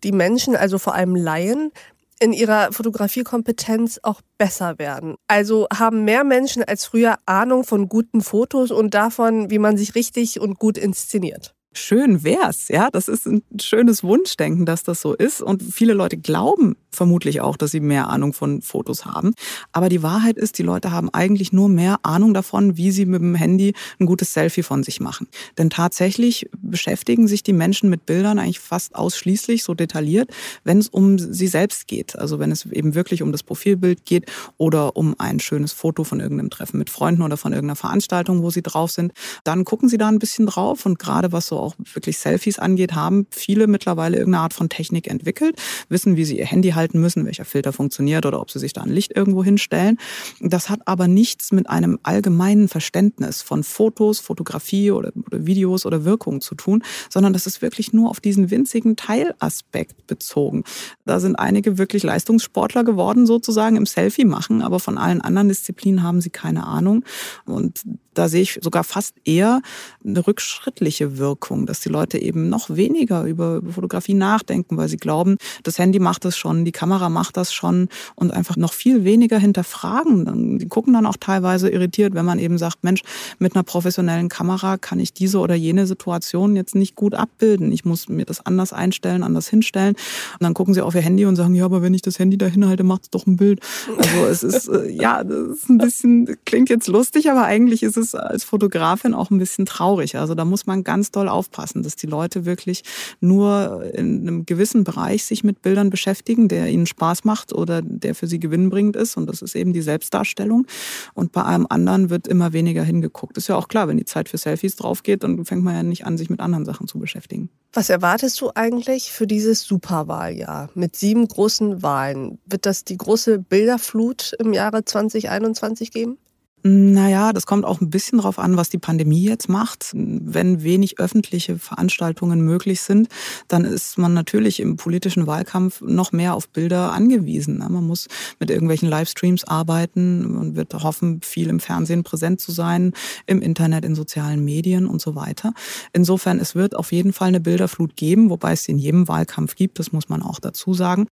die 0.04 0.12
Menschen, 0.12 0.56
also 0.56 0.78
vor 0.78 0.94
allem 0.94 1.16
Laien, 1.16 1.72
in 2.20 2.32
ihrer 2.32 2.72
Fotografiekompetenz 2.72 4.00
auch 4.04 4.22
besser 4.38 4.78
werden. 4.80 5.16
Also 5.28 5.68
haben 5.74 6.06
mehr 6.06 6.24
Menschen 6.24 6.64
als 6.64 6.86
früher 6.86 7.16
Ahnung 7.26 7.64
von 7.64 7.90
guten 7.90 8.22
Fotos 8.22 8.72
und 8.72 8.94
davon, 8.94 9.50
wie 9.50 9.60
man 9.60 9.76
sich 9.76 9.96
richtig 9.96 10.40
und 10.40 10.60
gut 10.60 10.78
inszeniert. 10.78 11.54
schön 11.74 12.24
wär's, 12.24 12.70
ja. 12.70 12.90
Das 12.92 13.08
ist 13.08 13.26
ein 13.26 13.44
schönes 13.60 14.04
Wunschdenken, 14.04 14.66
dass 14.66 14.84
das 14.84 15.02
so 15.02 15.14
ist. 15.14 15.42
Und 15.42 15.64
viele 15.64 15.94
Leute 15.94 16.18
glauben 16.18 16.78
vermutlich 16.96 17.42
auch, 17.42 17.58
dass 17.58 17.72
sie 17.72 17.80
mehr 17.80 18.10
Ahnung 18.10 18.34
von 18.34 18.62
Fotos 18.62 19.06
haben. 19.06 19.34
Aber 19.72 19.90
die 19.90 20.04
Wahrheit 20.04 20.38
ist, 20.38 20.58
die 20.58 20.64
Leute 20.64 20.92
haben 20.92 21.10
eigentlich 21.10 21.54
nur 21.54 21.70
mehr 21.70 22.00
Ahnung 22.04 22.34
davon, 22.34 22.78
wie 22.78 22.92
sie 22.92 23.06
mit 23.06 23.22
dem 23.22 23.36
Handy 23.36 23.74
ein 24.00 24.06
gutes 24.06 24.34
Selfie 24.34 24.64
von 24.64 24.84
sich 24.84 25.00
machen. 25.00 25.28
Denn 25.58 25.70
tatsächlich 25.70 26.50
beschäftigen 26.54 27.28
sich 27.28 27.44
die 27.44 27.54
Menschen 27.54 27.90
mit 27.90 28.06
Bildern 28.06 28.40
eigentlich 28.40 28.60
fast 28.60 28.96
ausschließlich 28.96 29.64
so 29.64 29.74
detailliert, 29.74 30.30
wenn 30.64 30.78
es 30.78 30.90
um 30.90 31.18
sie 31.18 31.48
selbst 31.48 31.88
geht. 31.88 32.18
Also 32.18 32.40
wenn 32.40 32.52
es 32.52 32.66
eben 32.66 32.96
wirklich 32.96 33.22
um 33.22 33.32
das 33.32 33.44
Profilbild 33.44 34.06
geht 34.06 34.32
oder 34.58 34.96
um 34.96 35.16
ein 35.18 35.40
schönes 35.40 35.72
Foto 35.72 36.04
von 36.04 36.20
irgendeinem 36.20 36.50
Treffen 36.50 36.78
mit 36.78 36.90
Freunden 36.90 37.22
oder 37.22 37.38
von 37.38 37.54
irgendeiner 37.54 37.76
Veranstaltung, 37.76 38.44
wo 38.44 38.50
sie 38.50 38.62
drauf 38.62 38.92
sind, 38.92 39.14
dann 39.44 39.66
gucken 39.66 39.90
sie 39.90 39.98
da 39.98 40.08
ein 40.08 40.20
bisschen 40.20 40.46
drauf. 40.46 40.86
Und 40.86 41.00
gerade 41.00 41.32
was 41.32 41.48
so 41.48 41.58
auch 41.58 41.76
wirklich 41.94 42.18
Selfies 42.18 42.60
angeht, 42.60 42.94
haben 42.94 43.28
viele 43.32 43.68
mittlerweile 43.68 44.18
irgendeine 44.18 44.44
Art 44.44 44.54
von 44.54 44.70
Technik 44.70 45.08
entwickelt, 45.10 45.60
wissen, 45.90 46.16
wie 46.16 46.26
sie 46.26 46.38
ihr 46.38 46.46
Handy 46.46 46.72
halten 46.72 46.83
müssen, 46.92 47.26
welcher 47.26 47.46
Filter 47.46 47.72
funktioniert 47.72 48.26
oder 48.26 48.42
ob 48.42 48.52
sie 48.52 48.60
sich 48.60 48.74
da 48.74 48.82
ein 48.82 48.90
Licht 48.90 49.16
irgendwo 49.16 49.44
hinstellen. 49.44 49.98
Das 50.42 50.70
hat 50.70 50.82
aber 50.86 51.08
nichts 51.08 51.52
mit 51.52 51.70
einem 51.70 52.00
allgemeinen 52.04 52.68
Verständnis 52.68 53.42
von 53.42 53.64
Fotos, 53.64 54.20
Fotografie 54.20 54.92
oder, 54.92 55.12
oder 55.26 55.46
Videos 55.46 55.86
oder 55.86 56.04
Wirkungen 56.04 56.42
zu 56.42 56.56
tun, 56.56 56.84
sondern 57.10 57.34
das 57.34 57.48
ist 57.48 57.62
wirklich 57.62 57.94
nur 57.94 58.10
auf 58.10 58.20
diesen 58.20 58.52
winzigen 58.52 58.96
Teilaspekt 58.96 60.08
bezogen. 60.08 60.64
Da 61.06 61.20
sind 61.20 61.38
einige 61.38 61.78
wirklich 61.78 62.04
Leistungssportler 62.04 62.84
geworden, 62.84 63.26
sozusagen 63.26 63.76
im 63.76 63.86
Selfie 63.86 64.26
machen, 64.26 64.62
aber 64.62 64.80
von 64.80 64.98
allen 64.98 65.22
anderen 65.22 65.48
Disziplinen 65.48 66.04
haben 66.04 66.22
sie 66.22 66.30
keine 66.30 66.66
Ahnung. 66.66 67.04
Und 67.46 67.82
da 68.14 68.28
sehe 68.28 68.42
ich 68.42 68.60
sogar 68.62 68.84
fast 68.84 69.16
eher 69.26 69.62
eine 70.06 70.26
rückschrittliche 70.26 71.18
Wirkung, 71.18 71.66
dass 71.66 71.80
die 71.80 71.90
Leute 71.90 72.18
eben 72.18 72.50
noch 72.50 72.70
weniger 72.70 73.24
über 73.24 73.62
Fotografie 73.62 74.14
nachdenken, 74.14 74.78
weil 74.78 74.90
sie 74.90 74.98
glauben, 74.98 75.38
das 75.64 75.80
Handy 75.80 76.00
macht 76.00 76.26
das 76.26 76.38
schon, 76.38 76.66
die 76.66 76.72
Kamera 76.72 77.10
macht 77.10 77.38
das 77.38 77.54
schon 77.54 77.90
und 78.16 78.32
einfach 78.32 78.58
noch 78.58 78.74
viel 78.74 79.04
weniger 79.04 79.38
hinterfragen. 79.38 80.60
Die 80.60 80.68
gucken 80.68 80.94
dann 80.94 81.06
auch 81.06 81.18
teilweise 81.20 81.70
irritiert, 81.70 82.16
wenn 82.16 82.26
man 82.26 82.40
eben 82.40 82.58
sagt, 82.58 82.84
Mensch, 82.84 83.02
mit 83.40 83.56
einer 83.56 83.64
professionellen 83.64 84.30
Kamera 84.30 84.78
kann 84.78 85.00
ich 85.00 85.14
diese 85.14 85.40
oder 85.40 85.56
jene 85.56 85.88
Situation 85.88 86.56
jetzt 86.56 86.76
nicht 86.76 86.96
gut 86.96 87.14
abbilden. 87.14 87.72
Ich 87.72 87.86
muss 87.86 88.10
mir 88.10 88.26
das 88.26 88.46
anders 88.46 88.74
einstellen, 88.74 89.24
anders 89.24 89.48
hinstellen. 89.48 89.96
Und 90.34 90.44
dann 90.44 90.54
gucken 90.54 90.74
sie 90.74 90.82
auf 90.82 90.96
ihr 90.96 91.02
Handy 91.02 91.26
und 91.26 91.36
sagen, 91.36 91.56
ja, 91.56 91.66
aber 91.66 91.82
wenn 91.82 91.94
ich 91.94 92.02
das 92.02 92.20
Handy 92.20 92.38
da 92.38 92.46
hinhalte, 92.46 92.84
macht 92.84 93.04
es 93.04 93.10
doch 93.10 93.26
ein 93.26 93.38
Bild. 93.38 93.60
Also 93.98 94.26
es 94.26 94.44
ist, 94.44 94.68
äh, 94.68 94.90
ja, 94.90 95.24
das 95.24 95.58
ist 95.58 95.70
ein 95.70 95.78
bisschen, 95.78 96.38
klingt 96.46 96.70
jetzt 96.70 96.88
lustig, 96.88 97.30
aber 97.30 97.46
eigentlich 97.46 97.84
ist 97.84 97.98
es 97.98 98.03
es 98.04 98.16
als 98.16 98.44
Fotografin 98.44 99.14
auch 99.14 99.32
ein 99.32 99.38
bisschen 99.38 99.66
traurig. 99.66 100.18
Also 100.18 100.36
da 100.36 100.46
muss 100.46 100.66
man 100.66 100.84
ganz 100.84 101.12
doll 101.12 101.28
aufpassen, 101.28 101.84
dass 101.84 101.96
die 101.96 102.08
Leute 102.08 102.46
wirklich 102.46 102.84
nur 103.20 103.84
in 103.94 104.22
einem 104.22 104.46
gewissen 104.46 104.84
Bereich 104.84 105.26
sich 105.26 105.44
mit 105.44 105.62
Bildern 105.62 105.90
beschäftigen, 105.90 106.48
der 106.48 106.68
ihnen 106.68 106.86
Spaß 106.86 107.24
macht 107.24 107.54
oder 107.54 107.82
der 107.82 108.16
für 108.16 108.28
sie 108.28 108.40
gewinnbringend 108.40 108.96
ist. 108.96 109.18
Und 109.18 109.28
das 109.28 109.42
ist 109.42 109.56
eben 109.56 109.74
die 109.74 109.82
Selbstdarstellung. 109.82 110.68
Und 111.14 111.32
bei 111.32 111.44
allem 111.44 111.68
anderen 111.70 112.10
wird 112.10 112.28
immer 112.28 112.54
weniger 112.54 112.84
hingeguckt. 112.84 113.38
Ist 113.38 113.48
ja 113.48 113.56
auch 113.56 113.68
klar, 113.68 113.88
wenn 113.88 113.98
die 113.98 114.06
Zeit 114.06 114.30
für 114.30 114.38
Selfies 114.38 114.76
draufgeht, 114.76 115.24
dann 115.24 115.46
fängt 115.46 115.64
man 115.64 115.76
ja 115.76 115.84
nicht 115.84 116.06
an, 116.06 116.18
sich 116.18 116.30
mit 116.30 116.40
anderen 116.40 116.66
Sachen 116.66 116.88
zu 116.88 117.00
beschäftigen. 117.00 117.50
Was 117.72 117.90
erwartest 117.90 118.40
du 118.40 118.52
eigentlich 118.54 119.12
für 119.12 119.26
dieses 119.26 119.64
Superwahljahr 119.64 120.70
mit 120.76 120.96
sieben 120.96 121.28
großen 121.28 121.82
Wahlen? 121.82 122.38
Wird 122.46 122.66
das 122.66 122.84
die 122.84 122.98
große 122.98 123.40
Bilderflut 123.40 124.34
im 124.38 124.54
Jahre 124.54 124.86
2021 124.86 125.92
geben? 125.92 126.18
Naja, 126.66 127.34
das 127.34 127.46
kommt 127.46 127.66
auch 127.66 127.82
ein 127.82 127.90
bisschen 127.90 128.20
darauf 128.20 128.40
an, 128.40 128.56
was 128.56 128.70
die 128.70 128.78
Pandemie 128.78 129.22
jetzt 129.22 129.50
macht. 129.50 129.92
Wenn 129.94 130.64
wenig 130.64 130.98
öffentliche 130.98 131.60
Veranstaltungen 131.60 132.40
möglich 132.40 132.80
sind, 132.80 133.10
dann 133.50 133.66
ist 133.66 133.98
man 133.98 134.14
natürlich 134.14 134.62
im 134.62 134.78
politischen 134.78 135.28
Wahlkampf 135.28 135.82
noch 135.82 136.14
mehr 136.14 136.36
auf 136.36 136.48
Bilder 136.48 136.94
angewiesen. 136.94 137.58
Man 137.58 137.86
muss 137.86 138.08
mit 138.40 138.50
irgendwelchen 138.50 138.88
Livestreams 138.88 139.44
arbeiten, 139.44 140.34
man 140.34 140.56
wird 140.56 140.74
hoffen, 140.74 141.20
viel 141.22 141.50
im 141.50 141.60
Fernsehen 141.60 142.04
präsent 142.04 142.40
zu 142.40 142.54
sein, 142.54 142.94
im 143.26 143.42
Internet, 143.42 143.84
in 143.84 143.94
sozialen 143.94 144.46
Medien 144.46 144.88
und 144.88 145.02
so 145.02 145.16
weiter. 145.16 145.52
Insofern, 145.92 146.40
es 146.40 146.56
wird 146.56 146.78
auf 146.78 146.94
jeden 146.94 147.12
Fall 147.12 147.28
eine 147.28 147.42
Bilderflut 147.42 147.98
geben, 147.98 148.30
wobei 148.30 148.54
es 148.54 148.64
sie 148.64 148.72
in 148.72 148.78
jedem 148.78 149.10
Wahlkampf 149.10 149.56
gibt, 149.56 149.80
das 149.80 149.92
muss 149.92 150.08
man 150.08 150.24
auch 150.24 150.40
dazu 150.40 150.74
sagen. 150.74 151.08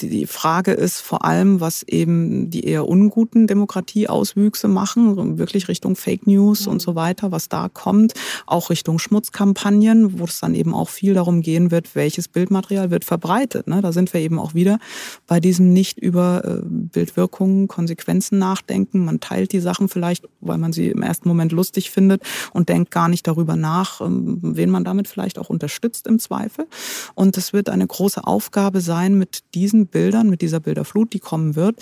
Die 0.00 0.26
Frage 0.26 0.70
ist 0.70 1.00
vor 1.00 1.24
allem, 1.24 1.58
was 1.58 1.82
eben 1.82 2.50
die 2.50 2.64
eher 2.64 2.86
unguten 2.86 3.48
Demokratieauswüchse 3.48 4.68
machen 4.68 4.91
machen, 4.96 5.38
wirklich 5.38 5.68
Richtung 5.68 5.96
Fake 5.96 6.26
News 6.26 6.66
und 6.66 6.80
so 6.80 6.94
weiter, 6.94 7.32
was 7.32 7.48
da 7.48 7.68
kommt, 7.68 8.14
auch 8.46 8.70
Richtung 8.70 8.98
Schmutzkampagnen, 8.98 10.18
wo 10.18 10.24
es 10.24 10.40
dann 10.40 10.54
eben 10.54 10.74
auch 10.74 10.88
viel 10.88 11.14
darum 11.14 11.42
gehen 11.42 11.70
wird, 11.70 11.94
welches 11.94 12.28
Bildmaterial 12.28 12.90
wird 12.90 13.04
verbreitet. 13.04 13.66
Ne? 13.66 13.80
Da 13.80 13.92
sind 13.92 14.12
wir 14.12 14.20
eben 14.20 14.38
auch 14.38 14.54
wieder 14.54 14.78
bei 15.26 15.40
diesem 15.40 15.72
nicht 15.72 15.98
über 15.98 16.44
äh, 16.44 16.62
Bildwirkungen, 16.64 17.68
Konsequenzen 17.68 18.38
nachdenken. 18.38 19.04
Man 19.04 19.20
teilt 19.20 19.52
die 19.52 19.60
Sachen 19.60 19.88
vielleicht, 19.88 20.28
weil 20.40 20.58
man 20.58 20.72
sie 20.72 20.88
im 20.88 21.02
ersten 21.02 21.28
Moment 21.28 21.52
lustig 21.52 21.90
findet 21.90 22.22
und 22.52 22.68
denkt 22.68 22.90
gar 22.90 23.08
nicht 23.08 23.26
darüber 23.26 23.56
nach, 23.56 24.00
ähm, 24.00 24.38
wen 24.42 24.70
man 24.70 24.84
damit 24.84 25.08
vielleicht 25.08 25.38
auch 25.38 25.50
unterstützt 25.50 26.06
im 26.06 26.18
Zweifel. 26.18 26.66
Und 27.14 27.36
es 27.36 27.52
wird 27.52 27.68
eine 27.68 27.86
große 27.86 28.24
Aufgabe 28.26 28.80
sein, 28.80 29.18
mit 29.18 29.42
diesen 29.54 29.86
Bildern, 29.86 30.30
mit 30.30 30.42
dieser 30.42 30.60
Bilderflut, 30.60 31.12
die 31.12 31.18
kommen 31.18 31.56
wird, 31.56 31.76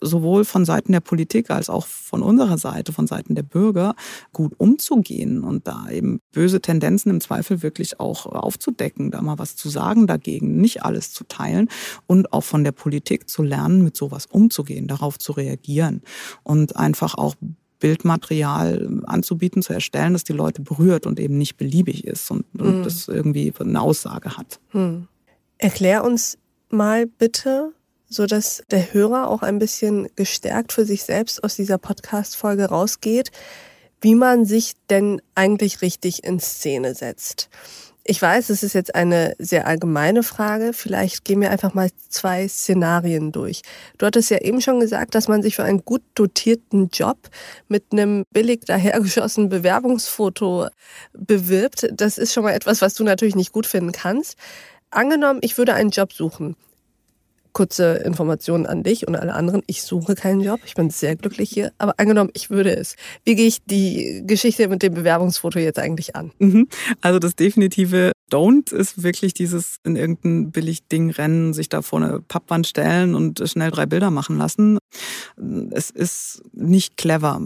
sowohl 0.00 0.44
von 0.44 0.64
Seiten 0.64 0.92
der 0.92 1.00
Politik 1.00 1.50
als 1.50 1.70
auch 1.70 1.86
von 1.86 2.22
unserer 2.22 2.58
Seite, 2.58 2.92
von 2.92 3.06
Seiten 3.06 3.34
der 3.34 3.42
Bürger, 3.42 3.94
gut 4.32 4.54
umzugehen 4.58 5.44
und 5.44 5.66
da 5.66 5.88
eben 5.90 6.20
böse 6.32 6.60
Tendenzen 6.60 7.10
im 7.10 7.20
Zweifel 7.20 7.62
wirklich 7.62 8.00
auch 8.00 8.26
aufzudecken, 8.26 9.10
da 9.10 9.22
mal 9.22 9.38
was 9.38 9.56
zu 9.56 9.68
sagen 9.68 10.06
dagegen, 10.06 10.60
nicht 10.60 10.84
alles 10.84 11.12
zu 11.12 11.24
teilen 11.24 11.68
und 12.06 12.32
auch 12.32 12.44
von 12.44 12.64
der 12.64 12.72
Politik 12.72 13.28
zu 13.28 13.42
lernen, 13.42 13.82
mit 13.82 13.96
sowas 13.96 14.26
umzugehen, 14.26 14.86
darauf 14.86 15.18
zu 15.18 15.32
reagieren 15.32 16.02
und 16.42 16.76
einfach 16.76 17.14
auch 17.14 17.34
Bildmaterial 17.80 19.02
anzubieten, 19.06 19.62
zu 19.62 19.72
erstellen, 19.72 20.12
das 20.12 20.24
die 20.24 20.32
Leute 20.32 20.62
berührt 20.62 21.06
und 21.06 21.20
eben 21.20 21.38
nicht 21.38 21.56
beliebig 21.56 22.04
ist 22.04 22.30
und, 22.30 22.44
und 22.58 22.80
mhm. 22.80 22.84
das 22.84 23.08
irgendwie 23.08 23.52
eine 23.58 23.80
Aussage 23.80 24.36
hat. 24.36 24.60
Mhm. 24.72 25.06
Erklär 25.58 26.04
uns 26.04 26.38
mal 26.70 27.06
bitte, 27.06 27.72
so 28.08 28.26
dass 28.26 28.62
der 28.70 28.92
Hörer 28.92 29.28
auch 29.28 29.42
ein 29.42 29.58
bisschen 29.58 30.08
gestärkt 30.16 30.72
für 30.72 30.84
sich 30.84 31.02
selbst 31.04 31.44
aus 31.44 31.56
dieser 31.56 31.78
Podcast-Folge 31.78 32.66
rausgeht, 32.66 33.30
wie 34.00 34.14
man 34.14 34.44
sich 34.44 34.74
denn 34.90 35.20
eigentlich 35.34 35.82
richtig 35.82 36.24
in 36.24 36.40
Szene 36.40 36.94
setzt. 36.94 37.48
Ich 38.10 38.22
weiß, 38.22 38.48
es 38.48 38.62
ist 38.62 38.72
jetzt 38.72 38.94
eine 38.94 39.34
sehr 39.38 39.66
allgemeine 39.66 40.22
Frage. 40.22 40.72
Vielleicht 40.72 41.26
gehen 41.26 41.42
wir 41.42 41.50
einfach 41.50 41.74
mal 41.74 41.90
zwei 42.08 42.48
Szenarien 42.48 43.32
durch. 43.32 43.60
Du 43.98 44.06
hattest 44.06 44.30
ja 44.30 44.38
eben 44.38 44.62
schon 44.62 44.80
gesagt, 44.80 45.14
dass 45.14 45.28
man 45.28 45.42
sich 45.42 45.56
für 45.56 45.64
einen 45.64 45.84
gut 45.84 46.00
dotierten 46.14 46.88
Job 46.88 47.18
mit 47.68 47.84
einem 47.92 48.22
billig 48.32 48.64
dahergeschossenen 48.64 49.50
Bewerbungsfoto 49.50 50.68
bewirbt. 51.12 51.86
Das 51.92 52.16
ist 52.16 52.32
schon 52.32 52.44
mal 52.44 52.54
etwas, 52.54 52.80
was 52.80 52.94
du 52.94 53.04
natürlich 53.04 53.36
nicht 53.36 53.52
gut 53.52 53.66
finden 53.66 53.92
kannst. 53.92 54.38
Angenommen, 54.90 55.40
ich 55.42 55.58
würde 55.58 55.74
einen 55.74 55.90
Job 55.90 56.14
suchen 56.14 56.56
kurze 57.58 57.94
Informationen 58.04 58.66
an 58.66 58.84
dich 58.84 59.08
und 59.08 59.16
alle 59.16 59.34
anderen. 59.34 59.62
Ich 59.66 59.82
suche 59.82 60.14
keinen 60.14 60.40
Job. 60.42 60.60
Ich 60.64 60.74
bin 60.74 60.90
sehr 60.90 61.16
glücklich 61.16 61.50
hier. 61.50 61.72
Aber 61.78 61.94
angenommen, 61.98 62.30
ich 62.34 62.50
würde 62.50 62.76
es. 62.76 62.94
Wie 63.24 63.34
gehe 63.34 63.48
ich 63.48 63.64
die 63.64 64.22
Geschichte 64.24 64.68
mit 64.68 64.80
dem 64.84 64.94
Bewerbungsfoto 64.94 65.58
jetzt 65.58 65.80
eigentlich 65.80 66.14
an? 66.14 66.30
Mhm. 66.38 66.68
Also 67.00 67.18
das 67.18 67.34
definitive 67.34 68.12
Don't 68.30 68.72
ist 68.72 69.02
wirklich 69.02 69.34
dieses 69.34 69.78
in 69.84 69.96
irgendein 69.96 70.52
Billigding 70.52 71.10
rennen, 71.10 71.52
sich 71.52 71.68
da 71.68 71.82
vor 71.82 72.00
eine 72.00 72.20
Pappwand 72.20 72.68
stellen 72.68 73.16
und 73.16 73.42
schnell 73.48 73.72
drei 73.72 73.86
Bilder 73.86 74.12
machen 74.12 74.38
lassen. 74.38 74.78
Es 75.72 75.90
ist 75.90 76.42
nicht 76.52 76.96
clever. 76.96 77.40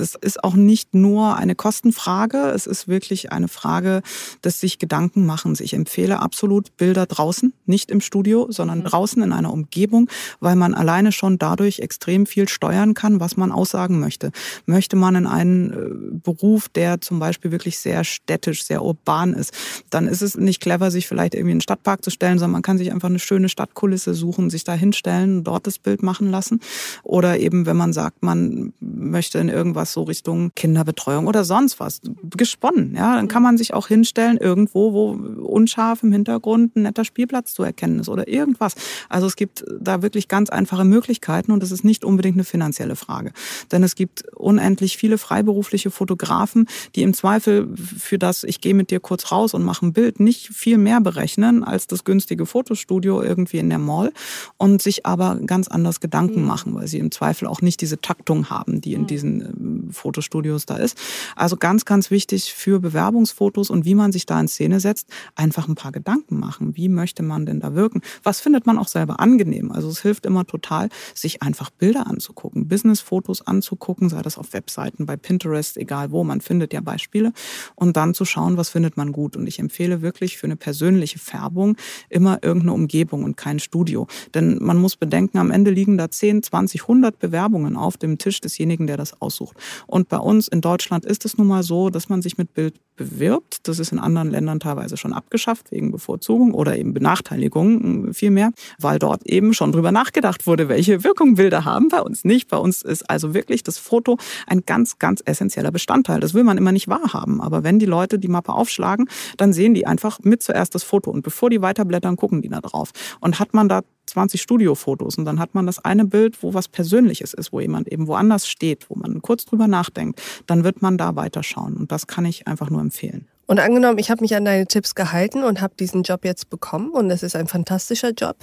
Es 0.00 0.14
ist 0.14 0.42
auch 0.42 0.54
nicht 0.54 0.94
nur 0.94 1.36
eine 1.36 1.54
Kostenfrage, 1.54 2.50
es 2.50 2.66
ist 2.66 2.88
wirklich 2.88 3.32
eine 3.32 3.48
Frage 3.48 4.02
des 4.44 4.60
sich 4.60 4.78
Gedanken 4.78 5.26
machens. 5.26 5.60
Ich 5.60 5.74
empfehle 5.74 6.20
absolut 6.20 6.76
Bilder 6.76 7.06
draußen, 7.06 7.52
nicht 7.66 7.90
im 7.90 8.00
Studio, 8.00 8.46
sondern 8.50 8.80
mhm. 8.80 8.84
draußen 8.84 9.22
in 9.22 9.32
einer 9.32 9.52
Umgebung, 9.52 10.08
weil 10.40 10.56
man 10.56 10.74
alleine 10.74 11.12
schon 11.12 11.38
dadurch 11.38 11.80
extrem 11.80 12.26
viel 12.26 12.48
steuern 12.48 12.94
kann, 12.94 13.20
was 13.20 13.36
man 13.36 13.52
aussagen 13.52 14.00
möchte. 14.00 14.32
Möchte 14.66 14.96
man 14.96 15.14
in 15.14 15.26
einen 15.26 15.70
äh, 15.70 16.18
Beruf, 16.22 16.68
der 16.68 17.00
zum 17.00 17.18
Beispiel 17.18 17.50
wirklich 17.50 17.78
sehr 17.78 18.04
städtisch, 18.04 18.64
sehr 18.64 18.82
urban 18.82 19.34
ist, 19.34 19.52
dann 19.90 20.06
ist 20.06 20.22
es 20.22 20.36
nicht 20.36 20.60
clever, 20.60 20.90
sich 20.90 21.06
vielleicht 21.06 21.34
irgendwie 21.34 21.52
in 21.52 21.56
einen 21.56 21.60
Stadtpark 21.60 22.04
zu 22.04 22.10
stellen, 22.10 22.38
sondern 22.38 22.52
man 22.52 22.62
kann 22.62 22.78
sich 22.78 22.90
einfach 22.92 23.08
eine 23.08 23.18
schöne 23.18 23.48
Stadtkulisse 23.48 24.14
suchen, 24.14 24.50
sich 24.50 24.64
da 24.64 24.72
hinstellen, 24.72 25.44
dort 25.44 25.66
das 25.66 25.78
Bild 25.78 26.02
machen 26.02 26.30
lassen. 26.30 26.60
Oder 27.02 27.38
eben, 27.38 27.66
wenn 27.66 27.76
man 27.76 27.92
sagt, 27.92 28.22
man 28.22 28.72
möchte 28.80 29.38
in 29.38 29.48
irgendwas 29.48 29.89
was 29.90 29.92
so 29.92 30.02
Richtung 30.04 30.52
Kinderbetreuung 30.54 31.26
oder 31.26 31.44
sonst 31.44 31.80
was 31.80 32.00
gesponnen. 32.36 32.94
Ja, 32.96 33.16
dann 33.16 33.28
kann 33.28 33.42
man 33.42 33.58
sich 33.58 33.74
auch 33.74 33.88
hinstellen 33.88 34.38
irgendwo, 34.38 34.92
wo 34.92 35.39
unscharf 35.50 36.02
im 36.02 36.12
Hintergrund 36.12 36.76
ein 36.76 36.82
netter 36.82 37.04
Spielplatz 37.04 37.52
zu 37.52 37.62
erkennen 37.62 37.98
ist 37.98 38.08
oder 38.08 38.28
irgendwas. 38.28 38.74
Also 39.08 39.26
es 39.26 39.36
gibt 39.36 39.64
da 39.80 40.02
wirklich 40.02 40.28
ganz 40.28 40.50
einfache 40.50 40.84
Möglichkeiten 40.84 41.52
und 41.52 41.62
es 41.62 41.70
ist 41.72 41.84
nicht 41.84 42.04
unbedingt 42.04 42.36
eine 42.36 42.44
finanzielle 42.44 42.96
Frage. 42.96 43.32
Denn 43.72 43.82
es 43.82 43.94
gibt 43.94 44.24
unendlich 44.34 44.96
viele 44.96 45.18
freiberufliche 45.18 45.90
Fotografen, 45.90 46.66
die 46.94 47.02
im 47.02 47.14
Zweifel 47.14 47.68
für 47.76 48.18
das, 48.18 48.44
ich 48.44 48.60
gehe 48.60 48.74
mit 48.74 48.90
dir 48.90 49.00
kurz 49.00 49.32
raus 49.32 49.54
und 49.54 49.64
mache 49.64 49.86
ein 49.86 49.92
Bild, 49.92 50.20
nicht 50.20 50.48
viel 50.48 50.78
mehr 50.78 51.00
berechnen 51.00 51.64
als 51.64 51.86
das 51.86 52.04
günstige 52.04 52.46
Fotostudio 52.46 53.22
irgendwie 53.22 53.58
in 53.58 53.68
der 53.68 53.78
Mall 53.78 54.12
und 54.56 54.82
sich 54.82 55.06
aber 55.06 55.36
ganz 55.46 55.68
anders 55.68 56.00
Gedanken 56.00 56.42
mhm. 56.42 56.46
machen, 56.46 56.74
weil 56.74 56.86
sie 56.86 56.98
im 56.98 57.10
Zweifel 57.10 57.46
auch 57.46 57.62
nicht 57.62 57.80
diese 57.80 58.00
Taktung 58.00 58.50
haben, 58.50 58.80
die 58.80 58.94
in 58.94 59.02
mhm. 59.02 59.06
diesen 59.06 59.40
ähm, 59.40 59.88
Fotostudios 59.90 60.66
da 60.66 60.76
ist. 60.76 60.98
Also 61.36 61.56
ganz, 61.56 61.84
ganz 61.84 62.10
wichtig 62.10 62.52
für 62.54 62.80
Bewerbungsfotos 62.80 63.70
und 63.70 63.84
wie 63.84 63.94
man 63.94 64.12
sich 64.12 64.26
da 64.26 64.40
in 64.40 64.48
Szene 64.48 64.80
setzt, 64.80 65.08
einfach 65.40 65.68
ein 65.68 65.74
paar 65.74 65.90
Gedanken 65.90 66.38
machen. 66.38 66.76
Wie 66.76 66.90
möchte 66.90 67.22
man 67.22 67.46
denn 67.46 67.60
da 67.60 67.74
wirken? 67.74 68.02
Was 68.22 68.40
findet 68.40 68.66
man 68.66 68.76
auch 68.76 68.88
selber 68.88 69.20
angenehm? 69.20 69.72
Also 69.72 69.88
es 69.88 70.02
hilft 70.02 70.26
immer 70.26 70.46
total, 70.46 70.90
sich 71.14 71.40
einfach 71.40 71.70
Bilder 71.70 72.06
anzugucken, 72.06 72.68
Businessfotos 72.68 73.46
anzugucken, 73.46 74.10
sei 74.10 74.20
das 74.20 74.36
auf 74.36 74.52
Webseiten, 74.52 75.06
bei 75.06 75.16
Pinterest, 75.16 75.78
egal 75.78 76.10
wo, 76.10 76.24
man 76.24 76.42
findet 76.42 76.74
ja 76.74 76.82
Beispiele 76.82 77.32
und 77.74 77.96
dann 77.96 78.12
zu 78.12 78.26
schauen, 78.26 78.58
was 78.58 78.68
findet 78.68 78.98
man 78.98 79.12
gut. 79.12 79.34
Und 79.34 79.46
ich 79.46 79.58
empfehle 79.58 80.02
wirklich 80.02 80.36
für 80.36 80.46
eine 80.46 80.56
persönliche 80.56 81.18
Färbung 81.18 81.76
immer 82.10 82.42
irgendeine 82.42 82.74
Umgebung 82.74 83.24
und 83.24 83.38
kein 83.38 83.60
Studio. 83.60 84.08
Denn 84.34 84.58
man 84.60 84.76
muss 84.76 84.96
bedenken, 84.96 85.38
am 85.38 85.50
Ende 85.50 85.70
liegen 85.70 85.96
da 85.96 86.10
10, 86.10 86.42
20, 86.42 86.82
100 86.82 87.18
Bewerbungen 87.18 87.78
auf 87.78 87.96
dem 87.96 88.18
Tisch 88.18 88.42
desjenigen, 88.42 88.86
der 88.86 88.98
das 88.98 89.22
aussucht. 89.22 89.56
Und 89.86 90.10
bei 90.10 90.18
uns 90.18 90.48
in 90.48 90.60
Deutschland 90.60 91.06
ist 91.06 91.24
es 91.24 91.38
nun 91.38 91.46
mal 91.46 91.62
so, 91.62 91.88
dass 91.88 92.10
man 92.10 92.20
sich 92.20 92.36
mit 92.36 92.52
Bild 92.52 92.78
bewirbt. 93.00 93.66
Das 93.66 93.78
ist 93.78 93.92
in 93.92 93.98
anderen 93.98 94.30
Ländern 94.30 94.60
teilweise 94.60 94.98
schon 94.98 95.14
abgeschafft 95.14 95.72
wegen 95.72 95.90
Bevorzugung 95.90 96.52
oder 96.52 96.76
eben 96.76 96.92
Benachteiligung 96.92 98.12
vielmehr, 98.12 98.50
weil 98.78 98.98
dort 98.98 99.26
eben 99.26 99.54
schon 99.54 99.72
drüber 99.72 99.90
nachgedacht 99.90 100.46
wurde, 100.46 100.68
welche 100.68 101.02
Wirkung 101.02 101.36
Bilder 101.36 101.64
haben. 101.64 101.88
Bei 101.88 102.02
uns 102.02 102.24
nicht. 102.24 102.50
Bei 102.50 102.58
uns 102.58 102.82
ist 102.82 103.08
also 103.08 103.32
wirklich 103.32 103.62
das 103.62 103.78
Foto 103.78 104.18
ein 104.46 104.64
ganz, 104.66 104.98
ganz 104.98 105.22
essentieller 105.24 105.70
Bestandteil. 105.70 106.20
Das 106.20 106.34
will 106.34 106.44
man 106.44 106.58
immer 106.58 106.72
nicht 106.72 106.88
wahrhaben. 106.88 107.40
Aber 107.40 107.64
wenn 107.64 107.78
die 107.78 107.86
Leute 107.86 108.18
die 108.18 108.28
Mappe 108.28 108.52
aufschlagen, 108.52 109.08
dann 109.38 109.54
sehen 109.54 109.72
die 109.72 109.86
einfach 109.86 110.18
mit 110.22 110.42
zuerst 110.42 110.74
das 110.74 110.82
Foto. 110.82 111.10
Und 111.10 111.22
bevor 111.22 111.48
die 111.48 111.62
weiterblättern, 111.62 112.16
gucken 112.16 112.42
die 112.42 112.50
da 112.50 112.60
drauf. 112.60 112.90
Und 113.20 113.40
hat 113.40 113.54
man 113.54 113.70
da 113.70 113.80
20 114.10 114.40
Studiofotos 114.40 115.16
und 115.18 115.24
dann 115.24 115.38
hat 115.38 115.54
man 115.54 115.66
das 115.66 115.84
eine 115.84 116.04
Bild, 116.04 116.42
wo 116.42 116.54
was 116.54 116.68
Persönliches 116.68 117.34
ist, 117.34 117.52
wo 117.52 117.60
jemand 117.60 117.88
eben 117.88 118.06
woanders 118.06 118.48
steht, 118.48 118.88
wo 118.90 118.96
man 118.96 119.22
kurz 119.22 119.44
drüber 119.44 119.66
nachdenkt, 119.66 120.20
dann 120.46 120.64
wird 120.64 120.82
man 120.82 120.98
da 120.98 121.16
weiterschauen. 121.16 121.76
Und 121.76 121.92
das 121.92 122.06
kann 122.06 122.24
ich 122.24 122.46
einfach 122.46 122.70
nur 122.70 122.80
empfehlen. 122.80 123.26
Und 123.50 123.58
angenommen, 123.58 123.98
ich 123.98 124.12
habe 124.12 124.20
mich 124.20 124.36
an 124.36 124.44
deine 124.44 124.64
Tipps 124.64 124.94
gehalten 124.94 125.42
und 125.42 125.60
habe 125.60 125.74
diesen 125.74 126.04
Job 126.04 126.24
jetzt 126.24 126.50
bekommen 126.50 126.90
und 126.92 127.10
es 127.10 127.24
ist 127.24 127.34
ein 127.34 127.48
fantastischer 127.48 128.10
Job. 128.10 128.36